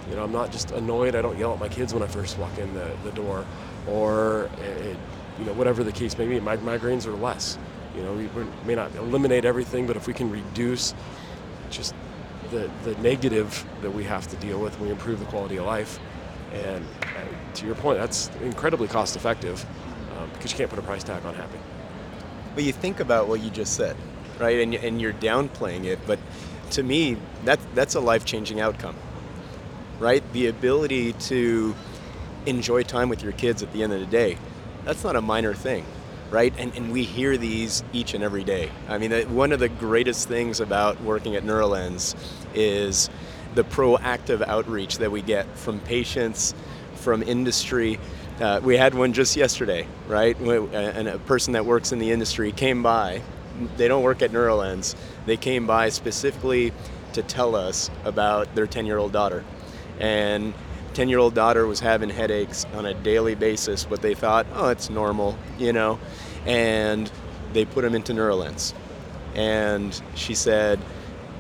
[0.09, 1.15] You know, I'm not just annoyed.
[1.15, 3.45] I don't yell at my kids when I first walk in the, the door,
[3.89, 4.97] or it,
[5.39, 6.41] you know, whatever the case may be.
[6.41, 7.59] My migraines are less.
[7.97, 8.29] You know, we
[8.67, 10.95] may not eliminate everything, but if we can reduce
[11.71, 11.95] just
[12.51, 15.99] the, the negative that we have to deal with, we improve the quality of life.
[16.53, 19.65] And uh, to your point, that's incredibly cost effective
[20.19, 21.59] um, because you can't put a price tag on happy.
[22.55, 23.97] But you think about what you just said,
[24.39, 24.61] right?
[24.61, 26.19] And, and you're downplaying it, but
[26.73, 28.97] to me, that, that's a life changing outcome
[30.03, 30.25] right?
[30.33, 31.75] The ability to
[32.45, 34.37] enjoy time with your kids at the end of the day,
[34.85, 35.87] that's not a minor thing,
[36.31, 36.53] right?
[36.59, 38.69] And, and we hear these each and every day.
[38.89, 42.17] I mean, one of the greatest things about working at NeuroLens
[42.53, 43.11] is
[43.55, 46.53] the proactive outreach that we get from patients,
[46.97, 48.01] from industry.
[48.41, 50.37] Uh, we had one just yesterday, right?
[50.37, 53.23] And a person that works in the industry came by.
[53.77, 54.97] They don't work at NeuroLens.
[55.27, 56.73] They came by specifically
[57.13, 59.45] to tell us about their 10 year old daughter
[59.99, 60.55] and
[60.95, 64.69] 10 year old daughter was having headaches on a daily basis, but they thought, oh,
[64.69, 65.99] it's normal, you know,
[66.47, 67.11] and
[67.53, 68.75] they put him into NeuroLens.
[69.35, 70.79] And she said,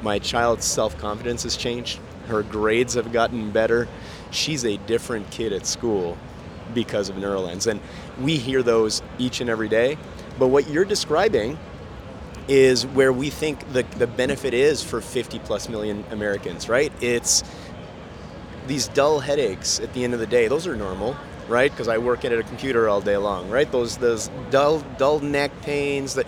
[0.02, 3.88] my child's self confidence has changed, her grades have gotten better,
[4.30, 6.16] she's a different kid at school
[6.74, 7.66] because of NeuroLens.
[7.66, 7.80] And
[8.20, 9.98] we hear those each and every day.
[10.38, 11.58] But what you're describing
[12.48, 16.92] is where we think the, the benefit is for 50 plus million Americans, right?
[17.00, 17.44] It's
[18.66, 21.16] these dull headaches at the end of the day, those are normal,
[21.48, 21.70] right?
[21.70, 23.70] Because I work at a computer all day long, right?
[23.70, 26.26] Those those dull dull neck pains that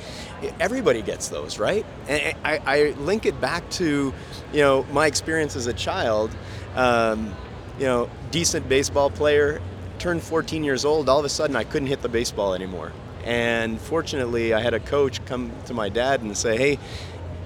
[0.61, 1.85] everybody gets those, right?
[2.09, 4.13] And I, I link it back to
[4.53, 6.31] you know my experience as a child.
[6.75, 7.35] Um,
[7.79, 9.61] you know, decent baseball player,
[9.99, 11.09] turned 14 years old.
[11.09, 12.93] All of a sudden, I couldn't hit the baseball anymore.
[13.25, 16.79] And fortunately, I had a coach come to my dad and say, "Hey,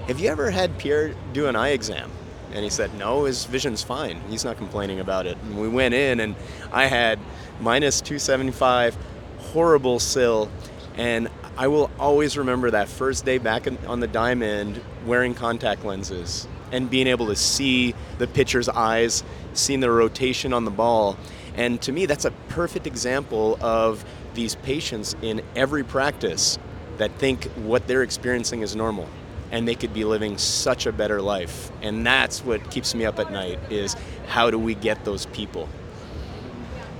[0.07, 2.11] have you ever had Pierre do an eye exam?"
[2.53, 4.21] And he said, No, his vision's fine.
[4.29, 5.37] He's not complaining about it.
[5.45, 6.35] And we went in, and
[6.73, 7.19] I had
[7.61, 8.97] minus 275,
[9.39, 10.51] horrible cyl.
[10.97, 16.49] And I will always remember that first day back on the diamond wearing contact lenses
[16.73, 19.23] and being able to see the pitcher's eyes,
[19.55, 21.17] seeing the rotation on the ball.
[21.55, 26.59] And to me, that's a perfect example of these patients in every practice
[26.99, 29.09] that think what they're experiencing is normal
[29.51, 31.71] and they could be living such a better life.
[31.83, 35.69] And that's what keeps me up at night is how do we get those people?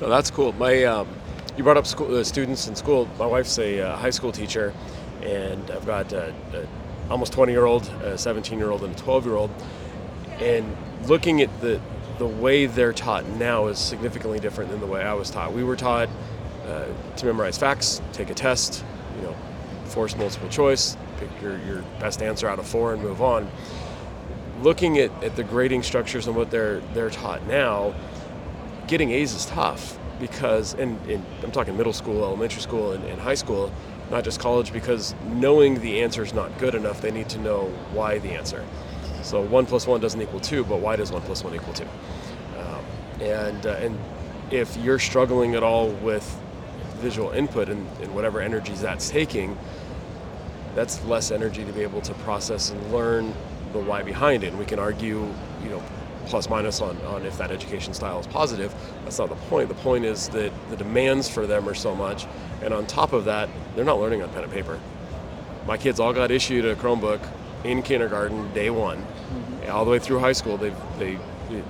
[0.01, 0.53] No, that's cool.
[0.53, 1.09] My, um,
[1.57, 3.09] you brought up school, uh, students in school.
[3.19, 4.73] My wife's a uh, high school teacher,
[5.23, 6.33] and I've got a
[7.11, 9.51] almost 20 year old, a 17 year old, and a 12 year old.
[10.39, 11.81] And looking at the
[12.19, 15.53] the way they're taught now is significantly different than the way I was taught.
[15.53, 16.09] We were taught
[16.67, 16.85] uh,
[17.17, 18.85] to memorize facts, take a test,
[19.17, 19.37] you know,
[19.85, 23.51] force multiple choice, pick your, your best answer out of four and move on.
[24.63, 27.95] Looking at, at the grading structures and what they're they're taught now,
[28.87, 33.21] getting A's is tough because, and, and I'm talking middle school, elementary school, and, and
[33.21, 33.73] high school,
[34.11, 37.01] not just college, because knowing the answer is not good enough.
[37.01, 38.65] They need to know why the answer.
[39.23, 41.89] So one plus one doesn't equal two, but why does one plus one equal two?
[42.59, 42.85] Um,
[43.21, 43.99] and uh, and
[44.51, 46.25] if you're struggling at all with
[46.97, 49.57] visual input and, and whatever energies that's taking,
[50.79, 53.35] that's less energy to be able to process and learn
[53.73, 54.51] the why behind it.
[54.51, 55.27] And we can argue,
[55.65, 55.83] you know,
[56.27, 58.73] plus minus on, on if that education style is positive.
[59.03, 59.69] That's not the point.
[59.69, 62.27] The point is that the demands for them are so much,
[62.63, 64.79] and on top of that, they're not learning on pen and paper.
[65.67, 67.27] My kids all got issued a Chromebook
[67.65, 69.73] in kindergarten, day one, mm-hmm.
[69.73, 70.57] all the way through high school.
[70.57, 71.19] They they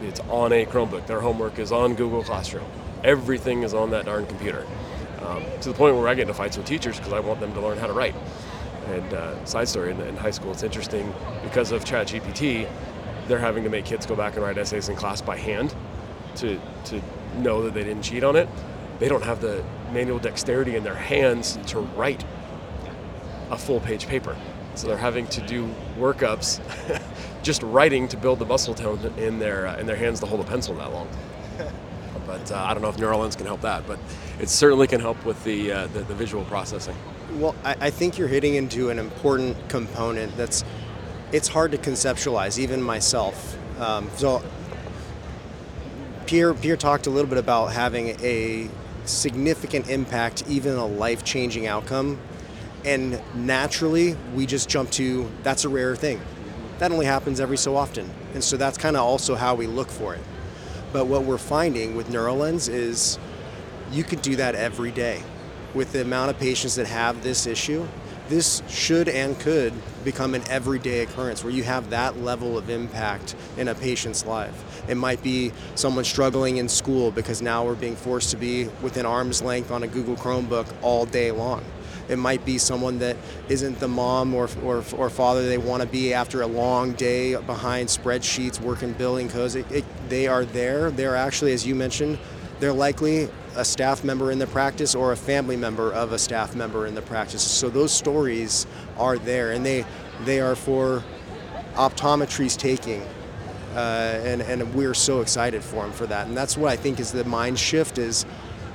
[0.02, 1.06] it's on a Chromebook.
[1.06, 2.66] Their homework is on Google Classroom.
[3.04, 4.66] Everything is on that darn computer.
[5.22, 7.54] Um, to the point where I get into fights with teachers because I want them
[7.54, 8.14] to learn how to write.
[8.88, 12.68] And uh, side story in, in, high school, it's interesting because of ChatGPT,
[13.26, 15.74] they're having to make kids go back and write essays in class by hand
[16.36, 17.02] to to
[17.36, 18.48] know that they didn't cheat on it.
[18.98, 22.24] They don't have the manual dexterity in their hands to write
[23.50, 24.36] a full page paper.
[24.74, 26.60] So they're having to do workups,
[27.42, 30.40] just writing to build the muscle tone in their uh, in their hands to hold
[30.40, 31.08] a pencil that long.
[32.28, 33.98] But uh, I don't know if Neurolens can help that, but
[34.38, 36.94] it certainly can help with the, uh, the, the visual processing.
[37.32, 40.64] Well, I, I think you're hitting into an important component that's
[41.30, 43.56] it's hard to conceptualize, even myself.
[43.78, 44.42] Um, so
[46.26, 48.70] Pierre, Pierre talked a little bit about having a
[49.04, 52.18] significant impact, even a life-changing outcome,
[52.84, 56.20] and naturally we just jump to that's a rare thing.
[56.78, 59.90] That only happens every so often, and so that's kind of also how we look
[59.90, 60.22] for it.
[60.94, 63.18] But what we're finding with NeuroLens is
[63.92, 65.22] you could do that every day
[65.74, 67.86] with the amount of patients that have this issue,
[68.28, 69.72] this should and could
[70.04, 74.82] become an everyday occurrence where you have that level of impact in a patient's life.
[74.88, 79.06] It might be someone struggling in school because now we're being forced to be within
[79.06, 81.64] arm's length on a Google Chromebook all day long.
[82.08, 83.16] It might be someone that
[83.48, 87.36] isn't the mom or, or, or father they want to be after a long day
[87.36, 89.54] behind spreadsheets, working billing codes.
[89.54, 90.90] It, it, they are there.
[90.90, 92.18] They're actually, as you mentioned,
[92.60, 93.28] they're likely
[93.58, 96.94] a staff member in the practice or a family member of a staff member in
[96.94, 97.42] the practice.
[97.42, 98.66] So those stories
[98.96, 99.84] are there, and they
[100.24, 101.02] they are for
[101.74, 103.02] optometry's taking.
[103.74, 106.26] Uh, and, and we're so excited for them for that.
[106.26, 108.24] And that's what I think is the mind shift is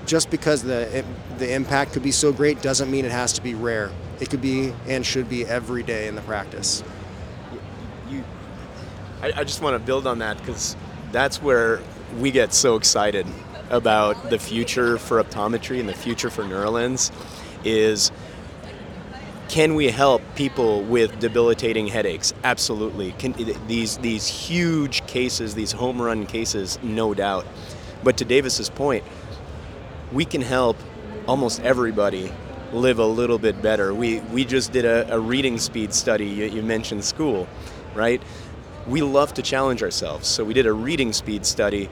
[0.06, 1.06] just because the, it,
[1.40, 3.92] the impact could be so great doesn't mean it has to be rare.
[4.22, 6.84] It could be and should be every day in the practice.
[8.08, 8.24] You,
[9.22, 10.78] I, I just want to build on that because
[11.12, 11.82] that's where
[12.20, 13.26] we get so excited
[13.70, 17.12] about the future for optometry and the future for Neurolens
[17.64, 18.12] is
[19.50, 22.34] can we help people with debilitating headaches?
[22.44, 23.12] Absolutely.
[23.14, 23.36] Can,
[23.68, 27.46] these these huge cases, these home run cases, no doubt.
[28.04, 29.04] But to Davis's point,
[30.12, 30.78] we can help
[31.28, 32.32] almost everybody
[32.72, 33.94] live a little bit better.
[33.94, 36.26] We we just did a, a reading speed study.
[36.26, 37.48] You, you mentioned school,
[37.94, 38.22] right?
[38.88, 41.90] We love to challenge ourselves, so we did a reading speed study,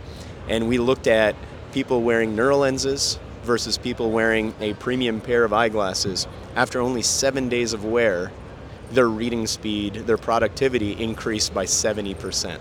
[0.49, 1.35] and we looked at
[1.71, 6.27] people wearing neural lenses versus people wearing a premium pair of eyeglasses.
[6.55, 8.31] After only seven days of wear,
[8.91, 12.59] their reading speed, their productivity increased by 70%.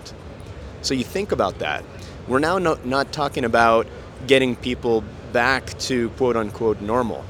[0.82, 1.84] So you think about that.
[2.28, 3.86] We're now not, not talking about
[4.26, 7.24] getting people back to quote unquote normal.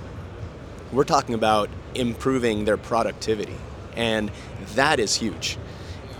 [0.92, 3.56] We're talking about improving their productivity.
[3.96, 4.30] And
[4.74, 5.58] that is huge.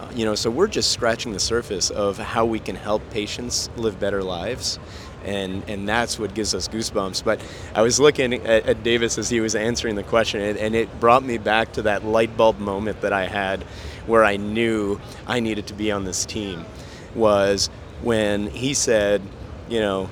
[0.00, 3.70] Uh, you know, so we're just scratching the surface of how we can help patients
[3.76, 4.78] live better lives.
[5.24, 7.24] And, and that's what gives us goosebumps.
[7.24, 7.40] But
[7.74, 11.00] I was looking at, at Davis as he was answering the question, and, and it
[11.00, 13.62] brought me back to that light bulb moment that I had
[14.06, 16.64] where I knew I needed to be on this team.
[17.14, 17.68] Was
[18.02, 19.20] when he said,
[19.68, 20.08] you know,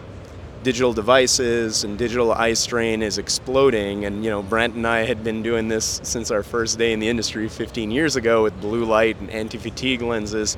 [0.62, 4.04] digital devices and digital eye strain is exploding.
[4.04, 7.00] And you know, Brant and I had been doing this since our first day in
[7.00, 10.56] the industry 15 years ago with blue light and anti-fatigue lenses.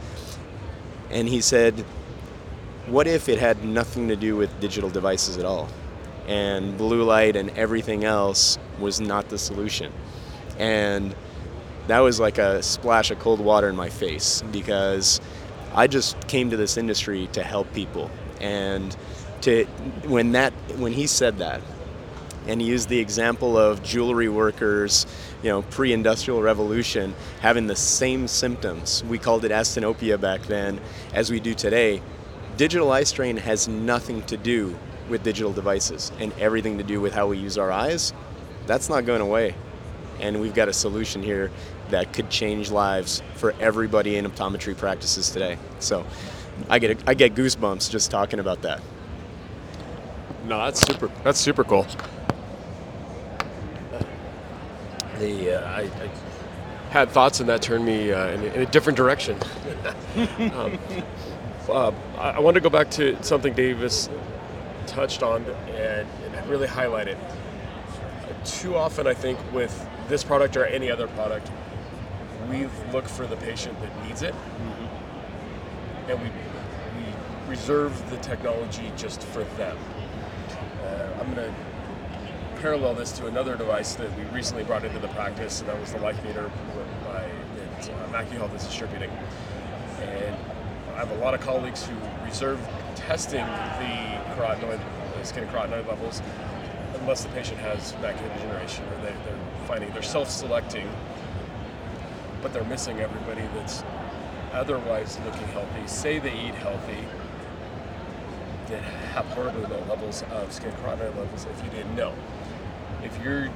[1.10, 1.84] And he said,
[2.90, 5.68] "What if it had nothing to do with digital devices at all,
[6.26, 9.92] and blue light and everything else was not the solution?"
[10.58, 11.14] And
[11.86, 15.20] that was like a splash of cold water in my face because
[15.74, 18.96] I just came to this industry to help people and
[19.42, 19.64] to
[20.06, 21.60] when that when he said that
[22.46, 25.06] and he used the example of jewelry workers
[25.42, 30.80] you know pre-industrial revolution having the same symptoms we called it asthenopia back then
[31.12, 32.02] as we do today
[32.60, 37.14] digital eye strain has nothing to do with digital devices and everything to do with
[37.14, 38.12] how we use our eyes
[38.66, 39.54] that's not going away
[40.20, 41.50] and we've got a solution here
[41.88, 46.04] that could change lives for everybody in optometry practices today so
[46.68, 48.82] i get I get goosebumps just talking about that
[50.44, 51.10] No, that's super.
[51.22, 51.86] That's super cool.
[55.18, 56.10] The uh, I, I
[56.90, 59.38] had thoughts, and that turned me uh, in, in a different direction.
[60.54, 60.78] um,
[61.72, 64.08] uh, I, want to go back to something Davis
[64.86, 66.06] touched on and,
[66.48, 67.16] really highlight it.
[68.44, 71.48] Too often, I think, with this product or any other product,
[72.50, 74.34] we look for the patient that needs it,
[76.08, 79.78] and we we reserve the technology just for them.
[80.82, 81.54] Uh, I'm going to
[82.60, 85.92] parallel this to another device that we recently brought into the practice, and that was
[85.92, 86.50] the life meter
[87.04, 89.10] by, that uh, MacuHealth is distributing.
[90.00, 90.36] And
[90.94, 92.60] I have a lot of colleagues who reserve
[92.94, 94.80] testing the carotenoid,
[95.18, 96.22] the skin carotenoid levels,
[97.00, 100.88] unless the patient has macular degeneration or they, they're finding they're self-selecting,
[102.42, 103.82] but they're missing everybody that's
[104.52, 106.98] otherwise looking healthy, say they eat healthy,
[108.68, 112.12] that have horribly low levels of skin carotenoid levels if you didn't know.
[113.02, 113.48] If you're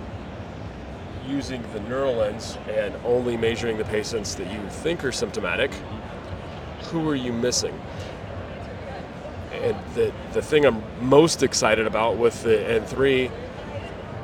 [1.26, 5.72] using the NeuroLens and only measuring the patients that you think are symptomatic,
[6.94, 7.76] who are you missing?
[9.52, 13.30] And the, the thing I'm most excited about with the N3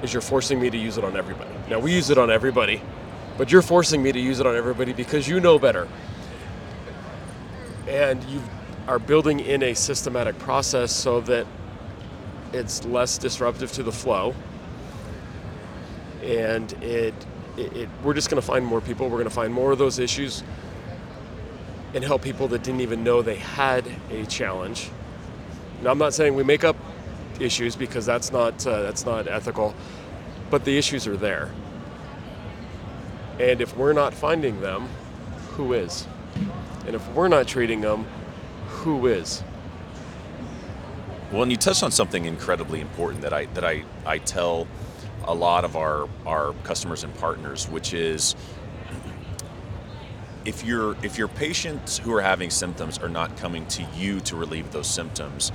[0.05, 1.51] is you're forcing me to use it on everybody.
[1.69, 2.81] Now, we use it on everybody,
[3.37, 5.89] but you're forcing me to use it on everybody because you know better.
[7.89, 8.41] And you
[8.87, 11.49] are building in a systematic process so that
[12.53, 14.33] it's less disruptive to the flow.
[16.23, 17.15] And it,
[17.57, 19.09] it, it we're just going to find more people.
[19.09, 20.45] We're going to find more of those issues
[21.95, 24.91] and help people that didn't even know they had a challenge.
[25.83, 26.77] Now, I'm not saying we make up
[27.41, 29.75] issues because that's not uh, that's not ethical,
[30.51, 31.51] but the issues are there.
[33.39, 34.89] And if we're not finding them,
[35.53, 36.07] who is?
[36.87, 38.07] And if we're not treating them,
[38.69, 39.43] who is?
[41.33, 44.67] Well, and you touched on something incredibly important that I that I, I tell
[45.25, 48.35] a lot of our our customers and partners, which is
[50.45, 54.37] if your if your patients who are having symptoms are not coming to you to
[54.37, 55.53] relieve those symptoms,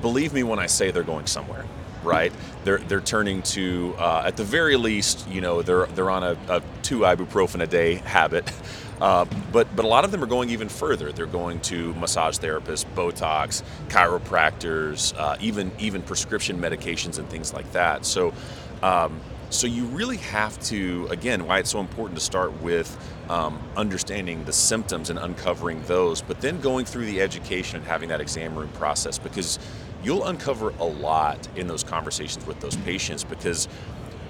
[0.00, 1.64] believe me when I say they're going somewhere,
[2.04, 2.32] right?
[2.64, 6.36] They're they're turning to uh, at the very least, you know, they're they're on a,
[6.48, 8.50] a two ibuprofen a day habit.
[9.00, 11.10] Uh, but but a lot of them are going even further.
[11.10, 17.72] They're going to massage therapists, Botox, chiropractors, uh, even even prescription medications and things like
[17.72, 18.06] that.
[18.06, 18.32] So.
[18.80, 19.20] Um,
[19.52, 22.96] so you really have to, again, why it's so important to start with
[23.28, 28.08] um, understanding the symptoms and uncovering those, but then going through the education and having
[28.08, 29.58] that exam room process because
[30.02, 33.68] you'll uncover a lot in those conversations with those patients because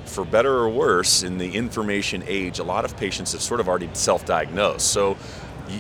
[0.04, 3.68] for better or worse, in the information age, a lot of patients have sort of
[3.68, 4.86] already self-diagnosed.
[4.86, 5.16] So,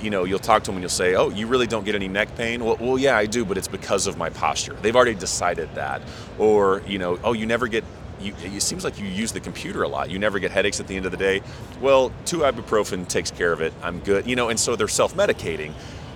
[0.00, 2.06] you know, you'll talk to them and you'll say, "Oh, you really don't get any
[2.08, 4.74] neck pain?" Well, well, yeah, I do, but it's because of my posture.
[4.80, 6.00] They've already decided that.
[6.38, 7.84] Or, you know, "Oh, you never get
[8.22, 10.10] you, it seems like you use the computer a lot.
[10.10, 11.42] You never get headaches at the end of the day.
[11.80, 13.72] Well, two ibuprofen takes care of it.
[13.82, 14.26] I'm good.
[14.26, 15.72] You know, and so they're self-medicating.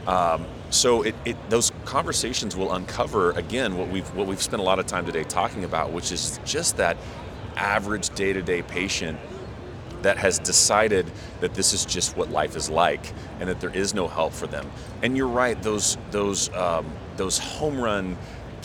[0.06, 4.64] Um, so it, it, those conversations will uncover again what we've what we've spent a
[4.64, 6.96] lot of time today talking about, which is just that
[7.56, 9.18] average day-to-day patient
[10.02, 13.94] that has decided that this is just what life is like and that there is
[13.94, 14.70] no help for them.
[15.02, 16.86] And you're right; those those um,
[17.16, 18.16] those home run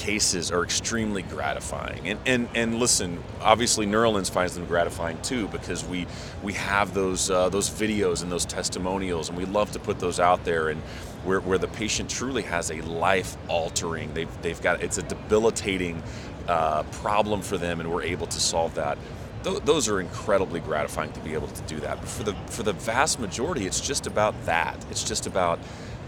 [0.02, 2.08] cases are extremely gratifying.
[2.08, 6.08] And, and, and listen, obviously Neurolens finds them gratifying too because we,
[6.42, 10.20] we have those, uh, those videos and those testimonials and we love to put those
[10.20, 10.82] out there and
[11.24, 16.02] where, where the patient truly has a life altering, they've, they've got, it's a debilitating
[16.48, 18.98] uh, problem for them and we're able to solve that.
[19.44, 22.00] Th- those are incredibly gratifying to be able to do that.
[22.00, 24.84] But for the, for the vast majority, it's just about that.
[24.90, 25.60] It's just about,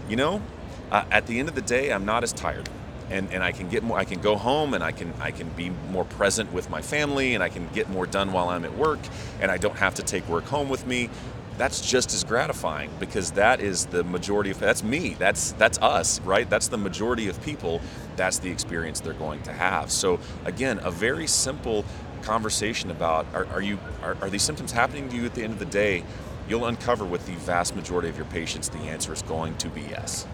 [0.08, 0.42] you know,
[0.90, 2.68] uh, at the end of the day, I'm not as tired
[3.10, 5.48] and, and I can get more I can go home and I can I can
[5.50, 8.74] be more present with my family and I can get more done while I'm at
[8.76, 9.00] work
[9.40, 11.10] and I don't have to take work home with me
[11.56, 16.20] that's just as gratifying because that is the majority of that's me that's that's us
[16.22, 16.48] right?
[16.48, 17.80] That's the majority of people
[18.16, 19.90] that's the experience they're going to have.
[19.90, 21.84] So again a very simple
[22.22, 25.52] conversation about are, are you are, are these symptoms happening to you at the end
[25.52, 26.04] of the day?
[26.48, 29.82] You'll uncover with the vast majority of your patients the answer is going to be
[29.82, 30.26] yes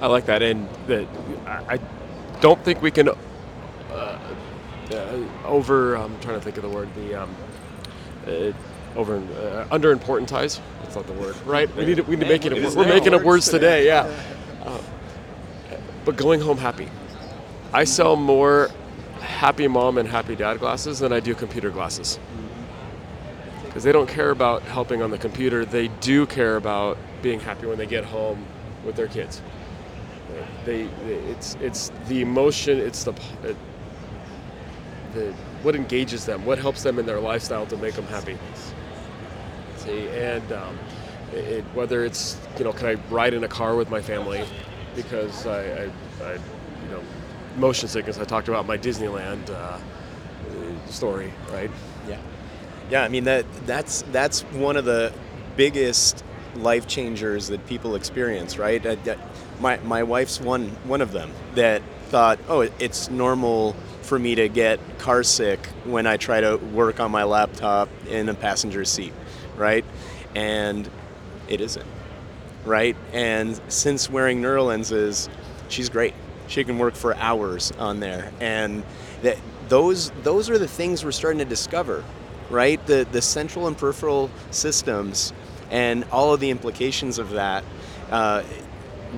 [0.00, 1.06] I like that, and that
[1.46, 1.78] I
[2.40, 3.14] don't think we can uh,
[3.90, 5.96] uh, over.
[5.96, 6.88] I'm trying to think of the word.
[6.94, 7.34] The um,
[8.26, 8.52] uh,
[8.96, 10.60] over uh, under importantize.
[10.82, 11.74] That's not the word, right?
[11.74, 12.52] We need to, we need to make it.
[12.52, 14.08] It we're making up words words today, yeah.
[14.64, 14.80] Uh,
[16.04, 16.88] but going home happy.
[17.72, 18.70] I sell more
[19.20, 22.18] happy mom and happy dad glasses than I do computer glasses.
[23.64, 25.64] Because they don't care about helping on the computer.
[25.64, 28.46] They do care about being happy when they get home
[28.84, 29.42] with their kids
[30.64, 33.12] they, it's it's the emotion it's the
[33.44, 33.56] it,
[35.14, 35.32] the
[35.62, 38.36] what engages them what helps them in their lifestyle to make them happy.
[39.76, 40.78] See and um,
[41.32, 44.44] it, whether it's you know can I ride in a car with my family?
[44.94, 45.90] Because I, I,
[46.22, 47.02] I you know
[47.56, 49.78] motion sickness I talked about my Disneyland uh,
[50.88, 51.70] story right?
[52.08, 52.18] Yeah.
[52.90, 55.12] Yeah I mean that that's that's one of the
[55.56, 56.24] biggest
[56.54, 58.82] life changers that people experience right
[59.60, 64.48] my, my wife's one one of them that thought, oh, it's normal for me to
[64.48, 69.12] get car sick when I try to work on my laptop in a passenger seat,
[69.56, 69.84] right?
[70.34, 70.88] And
[71.48, 71.86] it isn't,
[72.64, 72.96] right?
[73.12, 75.28] And since wearing Neurolenses,
[75.68, 76.14] she's great.
[76.46, 78.82] She can work for hours on there, and
[79.22, 79.36] that
[79.68, 82.02] those those are the things we're starting to discover,
[82.48, 82.84] right?
[82.86, 85.34] The the central and peripheral systems,
[85.70, 87.64] and all of the implications of that.
[88.10, 88.42] Uh,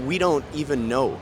[0.07, 1.21] we don't even know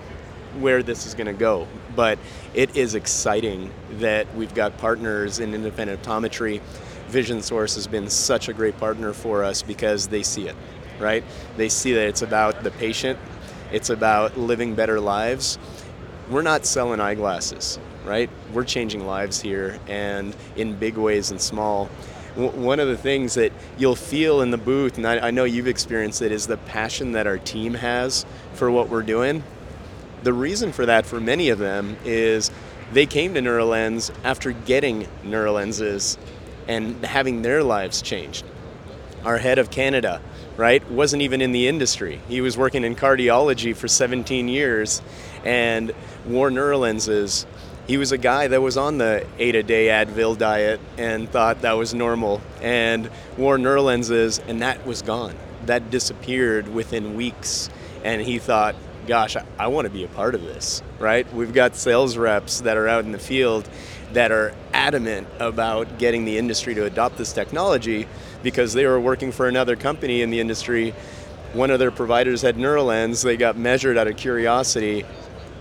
[0.59, 1.67] where this is going to go.
[1.95, 2.19] But
[2.55, 6.61] it is exciting that we've got partners in independent optometry.
[7.09, 10.57] Vision Source has been such a great partner for us because they see it,
[10.99, 11.25] right?
[11.57, 13.19] They see that it's about the patient,
[13.73, 15.59] it's about living better lives.
[16.31, 18.29] We're not selling eyeglasses, right?
[18.53, 21.89] We're changing lives here and in big ways and small
[22.39, 25.67] one of the things that you'll feel in the booth, and I, I, know you've
[25.67, 28.25] experienced it, is the passion that our team has
[28.55, 29.43] for what we're doing.
[30.23, 32.53] The reason for that for many of them is
[32.93, 36.17] they came to Neurolens after getting Neurolenses
[36.69, 38.45] and having their lives changed.
[39.25, 40.21] Our head of Canada,
[40.57, 42.21] right, wasn't even in the industry.
[42.29, 45.03] He was working in cardiology for 17 years
[45.45, 45.93] and
[46.25, 47.47] wore Neurolenses
[47.89, 51.63] he was a guy that was on the eight a day Advil diet and thought
[51.63, 55.35] that was normal and wore Neurolenses and that was gone.
[55.65, 57.71] That disappeared within weeks.
[58.05, 58.77] And he thought,
[59.07, 61.31] gosh, I, I want to be a part of this, right?
[61.33, 63.67] We've got sales reps that are out in the field
[64.13, 68.07] that are adamant about getting the industry to adopt this technology
[68.43, 70.91] because they were working for another company in the industry.
[71.55, 75.07] One of their providers had Neurolens, they got measured out of curiosity,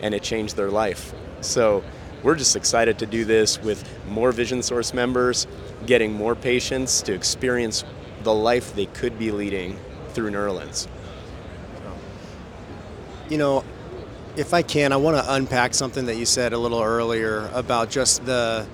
[0.01, 1.13] and it changed their life.
[1.39, 1.83] So
[2.23, 5.47] we're just excited to do this with more Vision Source members,
[5.85, 7.83] getting more patients to experience
[8.23, 10.87] the life they could be leading through Neurolens.
[13.29, 13.63] You know,
[14.35, 17.89] if I can, I want to unpack something that you said a little earlier about
[17.89, 18.67] just the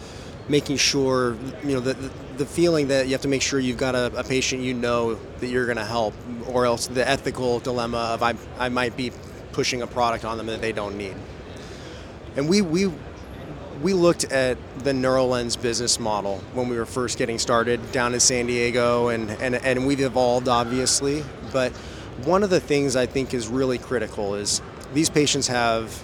[0.48, 1.94] making sure, you know, the,
[2.38, 5.16] the feeling that you have to make sure you've got a, a patient you know
[5.40, 6.14] that you're going to help,
[6.48, 9.12] or else the ethical dilemma of I, I might be
[9.54, 11.16] pushing a product on them that they don't need.
[12.36, 12.92] And we, we
[13.82, 18.20] we looked at the NeuroLens business model when we were first getting started down in
[18.20, 21.24] San Diego, and, and, and we've evolved obviously.
[21.52, 21.72] But
[22.26, 24.62] one of the things I think is really critical is
[24.94, 26.04] these patients have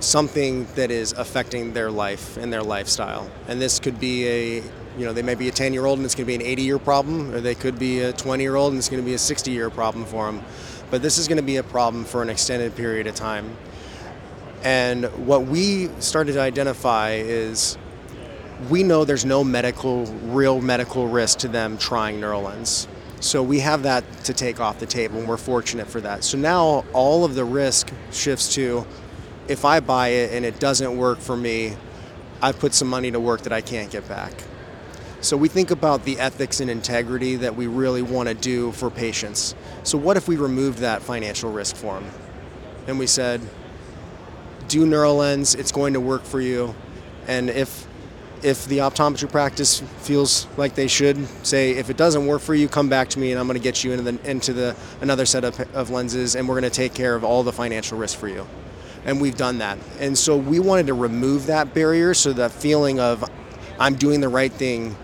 [0.00, 3.30] something that is affecting their life and their lifestyle.
[3.48, 4.56] And this could be a,
[4.98, 6.42] you know, they may be a 10 year old and it's going to be an
[6.42, 9.06] 80 year problem, or they could be a 20 year old and it's going to
[9.06, 10.42] be a 60 year problem for them.
[10.90, 13.56] But this is going to be a problem for an extended period of time.
[14.62, 17.78] And what we started to identify is
[18.68, 22.86] we know there's no medical, real medical risk to them trying Neurolens.
[23.20, 26.24] So we have that to take off the table, and we're fortunate for that.
[26.24, 28.86] So now all of the risk shifts to
[29.48, 31.76] if I buy it and it doesn't work for me,
[32.40, 34.32] I've put some money to work that I can't get back.
[35.22, 38.90] So we think about the ethics and integrity that we really want to do for
[38.90, 39.54] patients.
[39.82, 42.10] So what if we removed that financial risk for them?
[42.86, 43.42] And we said,
[44.70, 46.74] do Neurolens, it's going to work for you.
[47.26, 47.86] And if
[48.42, 52.68] if the optometry practice feels like they should say if it doesn't work for you
[52.68, 55.26] come back to me and i'm going to get you into the into the another
[55.26, 58.18] set of, of lenses and we're going to take care of all the financial risk
[58.18, 58.46] for you.
[59.04, 59.78] And we've done that.
[59.98, 63.28] And so we wanted to remove that barrier so that feeling of
[63.78, 64.96] i'm doing the right thing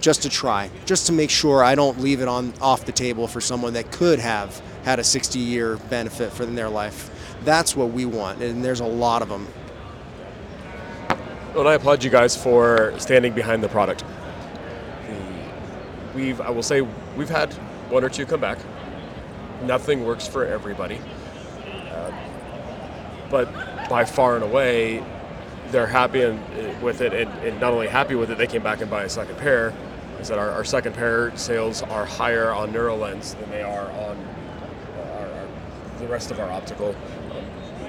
[0.00, 3.26] just to try just to make sure i don't leave it on off the table
[3.26, 7.10] for someone that could have had a 60 year benefit for in their life
[7.44, 9.46] that's what we want and there's a lot of them
[11.58, 14.04] well, and I applaud you guys for standing behind the product.
[16.14, 16.82] We've, I will say,
[17.16, 17.52] we've had
[17.90, 18.58] one or two come back.
[19.62, 21.00] Nothing works for everybody,
[21.90, 22.12] uh,
[23.30, 23.52] but
[23.88, 25.02] by far and away,
[25.70, 28.62] they're happy and, uh, with it, and, and, not only happy with it, they came
[28.62, 29.74] back and buy a second pair.
[30.20, 34.16] Is that our, our second pair sales are higher on Neurolens than they are on
[34.96, 35.48] our,
[35.98, 36.94] the rest of our optical,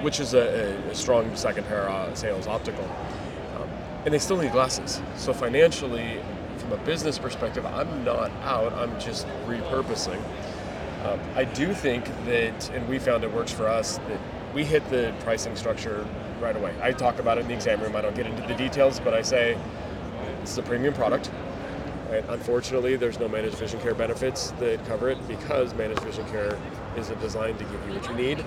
[0.02, 2.88] which is a, a, strong second pair uh, sales optical
[4.04, 5.00] and they still need glasses.
[5.16, 6.20] So financially,
[6.58, 8.72] from a business perspective, I'm not out.
[8.72, 10.22] I'm just repurposing.
[11.04, 14.20] Um, I do think that, and we found it works for us that
[14.54, 16.06] we hit the pricing structure
[16.40, 16.74] right away.
[16.82, 17.96] I talk about it in the exam room.
[17.96, 19.56] I don't get into the details, but I say
[20.42, 21.30] it's a premium product.
[22.10, 22.24] Right?
[22.28, 26.58] Unfortunately, there's no managed vision care benefits that cover it because managed vision care
[26.96, 28.44] isn't designed to give you what you need.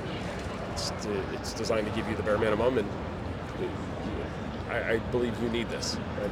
[0.73, 5.39] It's, uh, it's designed to give you the bare minimum, and uh, I, I believe
[5.41, 5.97] you need this.
[6.21, 6.31] And,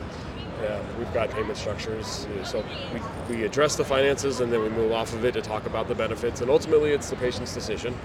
[0.68, 2.64] um, we've got payment structures, uh, so
[2.94, 5.88] we, we address the finances and then we move off of it to talk about
[5.88, 6.42] the benefits.
[6.42, 7.98] And ultimately, it's the patient's decision.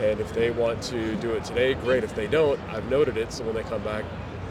[0.00, 2.02] And if they want to do it today, great.
[2.02, 3.32] If they don't, I've noted it.
[3.32, 4.04] So when they come back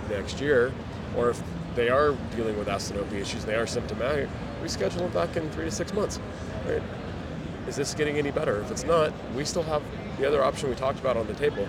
[0.09, 0.73] next year,
[1.17, 1.41] or if
[1.75, 4.29] they are dealing with asthenopia issues, they are symptomatic,
[4.61, 6.19] we schedule them back in three to six months.
[6.65, 6.81] Right?
[7.67, 8.61] Is this getting any better?
[8.61, 9.83] If it's not, we still have
[10.17, 11.67] the other option we talked about on the table,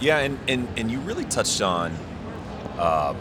[0.00, 1.96] yeah, and, and, and you really touched on
[2.78, 3.16] um,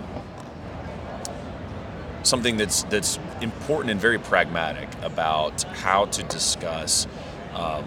[2.24, 7.08] something that's that's important and very pragmatic about how to discuss
[7.54, 7.86] um,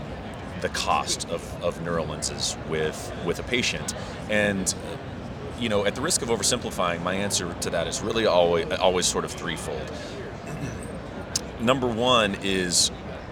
[0.61, 3.95] the cost of, of Neurolenses with with a patient.
[4.31, 4.73] And
[5.59, 9.07] you know, at the risk of oversimplifying, my answer to that is really always always
[9.07, 9.93] sort of threefold.
[11.61, 12.91] Number one is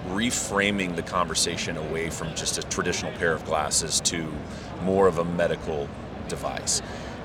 [0.09, 4.33] reframing the conversation away from just a traditional pair of glasses to
[4.83, 5.89] more of a medical
[6.29, 6.83] device.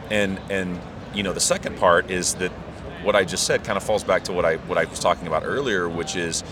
[0.10, 0.80] And and
[1.14, 2.52] you know the second part is that
[3.04, 5.28] what I just said kind of falls back to what I what I was talking
[5.28, 6.44] about earlier, which is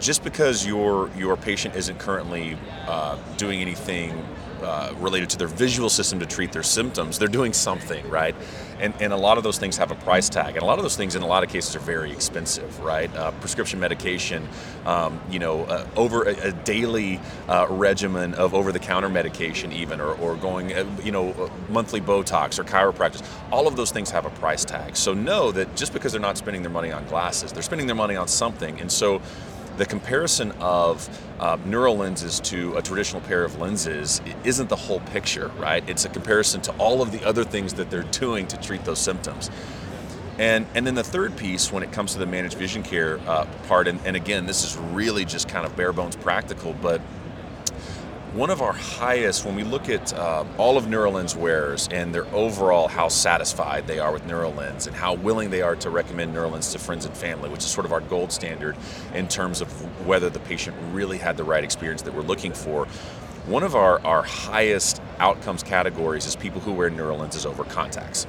[0.00, 2.56] just because your your patient isn't currently
[2.86, 4.24] uh, doing anything
[4.62, 8.34] uh, related to their visual system to treat their symptoms, they're doing something, right?
[8.80, 10.84] And, and a lot of those things have a price tag, and a lot of
[10.84, 13.14] those things, in a lot of cases, are very expensive, right?
[13.16, 14.48] Uh, prescription medication,
[14.86, 20.12] um, you know, uh, over a, a daily uh, regimen of over-the-counter medication, even, or,
[20.14, 23.26] or going, uh, you know, monthly Botox or chiropractic.
[23.50, 24.96] All of those things have a price tag.
[24.96, 27.96] So know that just because they're not spending their money on glasses, they're spending their
[27.96, 29.20] money on something, and so
[29.78, 31.08] the comparison of
[31.38, 35.88] uh, Neurolenses to a traditional pair of lenses isn't the whole picture, right?
[35.88, 38.98] It's a comparison to all of the other things that they're doing to treat those
[38.98, 39.50] symptoms.
[40.36, 43.46] And, and then the third piece, when it comes to the managed vision care uh,
[43.68, 47.00] part, and, and again, this is really just kind of bare bones practical, but
[48.34, 52.26] one of our highest, when we look at uh, all of Neurolens wearers and their
[52.34, 56.70] overall how satisfied they are with Neurolens and how willing they are to recommend Neurolens
[56.72, 58.76] to friends and family, which is sort of our gold standard
[59.14, 59.70] in terms of
[60.06, 62.84] whether the patient really had the right experience that we're looking for.
[63.46, 68.26] One of our, our highest outcomes categories is people who wear Neurolenses over contacts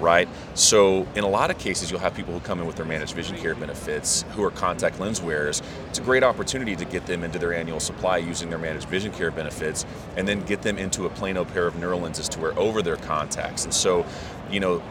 [0.00, 0.28] right?
[0.54, 3.14] So in a lot of cases, you'll have people who come in with their managed
[3.14, 5.62] vision care benefits who are contact lens wearers.
[5.88, 9.12] It's a great opportunity to get them into their annual supply using their managed vision
[9.12, 9.86] care benefits,
[10.16, 13.64] and then get them into a plano pair of Neurolenses to wear over their contacts.
[13.64, 14.04] And so,
[14.50, 14.82] you know,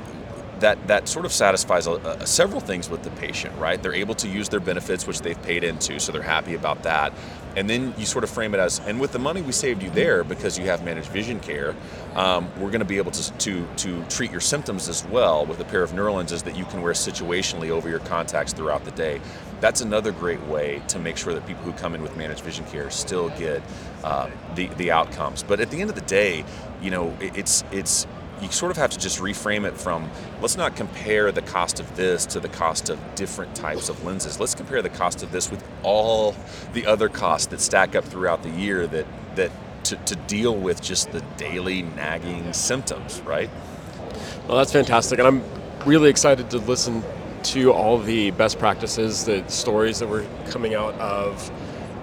[0.65, 3.81] that that sort of satisfies a, a, several things with the patient, right?
[3.81, 7.13] They're able to use their benefits, which they've paid into, so they're happy about that.
[7.55, 9.91] And then you sort of frame it as, and with the money we saved you
[9.91, 11.75] there because you have managed vision care,
[12.15, 15.59] um, we're going to be able to, to to treat your symptoms as well with
[15.59, 19.21] a pair of Neurolenses that you can wear situationally over your contacts throughout the day.
[19.61, 22.65] That's another great way to make sure that people who come in with managed vision
[22.65, 23.61] care still get
[24.03, 25.43] uh, the the outcomes.
[25.43, 26.43] But at the end of the day,
[26.81, 28.07] you know, it, it's it's
[28.41, 30.09] you sort of have to just reframe it from
[30.41, 34.39] let's not compare the cost of this to the cost of different types of lenses.
[34.39, 36.35] Let's compare the cost of this with all
[36.73, 39.05] the other costs that stack up throughout the year that
[39.35, 39.51] that
[39.85, 43.49] to, to deal with just the daily nagging symptoms, right?
[44.47, 45.43] Well, that's fantastic, and I'm
[45.85, 47.03] really excited to listen
[47.43, 51.51] to all the best practices, the stories that were coming out of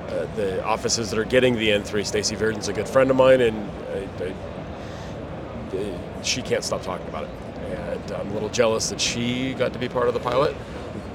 [0.08, 2.06] uh, the offices that are getting the N3.
[2.06, 4.34] Stacy Verdon's a good friend of mine, and I, I,
[6.22, 7.30] she can't stop talking about it.
[7.78, 10.56] And I'm a little jealous that she got to be part of the pilot.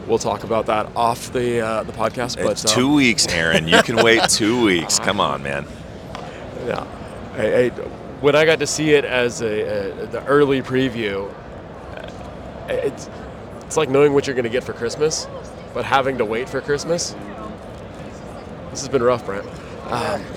[0.08, 2.38] We'll talk about that off the uh, the podcast.
[2.42, 3.68] But it's two um, weeks, Aaron.
[3.68, 5.00] You can wait two weeks.
[5.00, 5.66] Come on, man.
[6.66, 6.88] Yeah.
[7.34, 7.70] I, I,
[8.22, 11.32] when I got to see it as a, a the early preview,
[12.70, 13.10] it's
[13.66, 15.28] it's like knowing what you're going to get for Christmas,
[15.74, 17.16] but having to wait for Christmas.
[18.72, 19.46] This has been rough, Brant.
[19.92, 20.24] Um,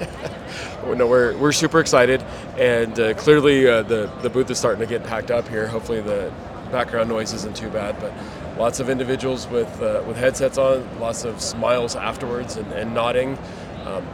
[0.86, 2.22] no, we're, we're super excited,
[2.58, 5.66] and uh, clearly uh, the the booth is starting to get packed up here.
[5.66, 6.32] Hopefully the
[6.70, 8.12] background noise isn't too bad, but
[8.58, 13.38] lots of individuals with uh, with headsets on, lots of smiles afterwards and, and nodding.
[13.84, 14.06] Um,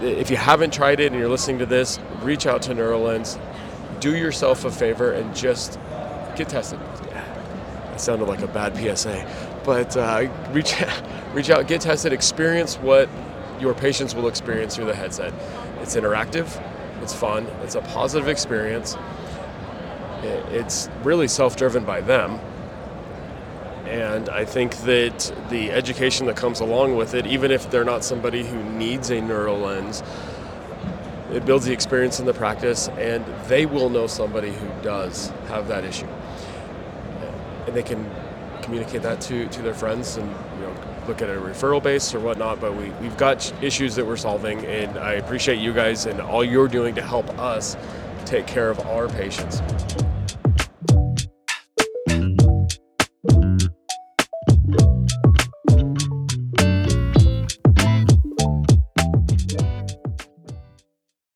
[0.00, 3.40] if you haven't tried it and you're listening to this, reach out to NeuroLens.
[4.00, 5.78] Do yourself a favor and just
[6.36, 6.78] get tested.
[7.10, 9.26] That sounded like a bad PSA,
[9.64, 10.74] but uh, reach
[11.32, 13.08] reach out, get tested, experience what
[13.60, 15.32] your patients will experience through the headset.
[15.86, 16.60] It's interactive,
[17.00, 18.96] it's fun, it's a positive experience.
[20.50, 22.40] It's really self-driven by them.
[23.86, 28.02] And I think that the education that comes along with it, even if they're not
[28.02, 30.02] somebody who needs a Neurolens,
[31.30, 35.68] it builds the experience in the practice, and they will know somebody who does have
[35.68, 36.08] that issue.
[37.66, 38.10] And they can
[38.62, 40.34] communicate that to, to their friends and
[41.08, 42.60] look at a referral base or whatnot.
[42.60, 46.44] But we, we've got issues that we're solving, and I appreciate you guys and all
[46.44, 47.76] you're doing to help us
[48.24, 49.62] take care of our patients.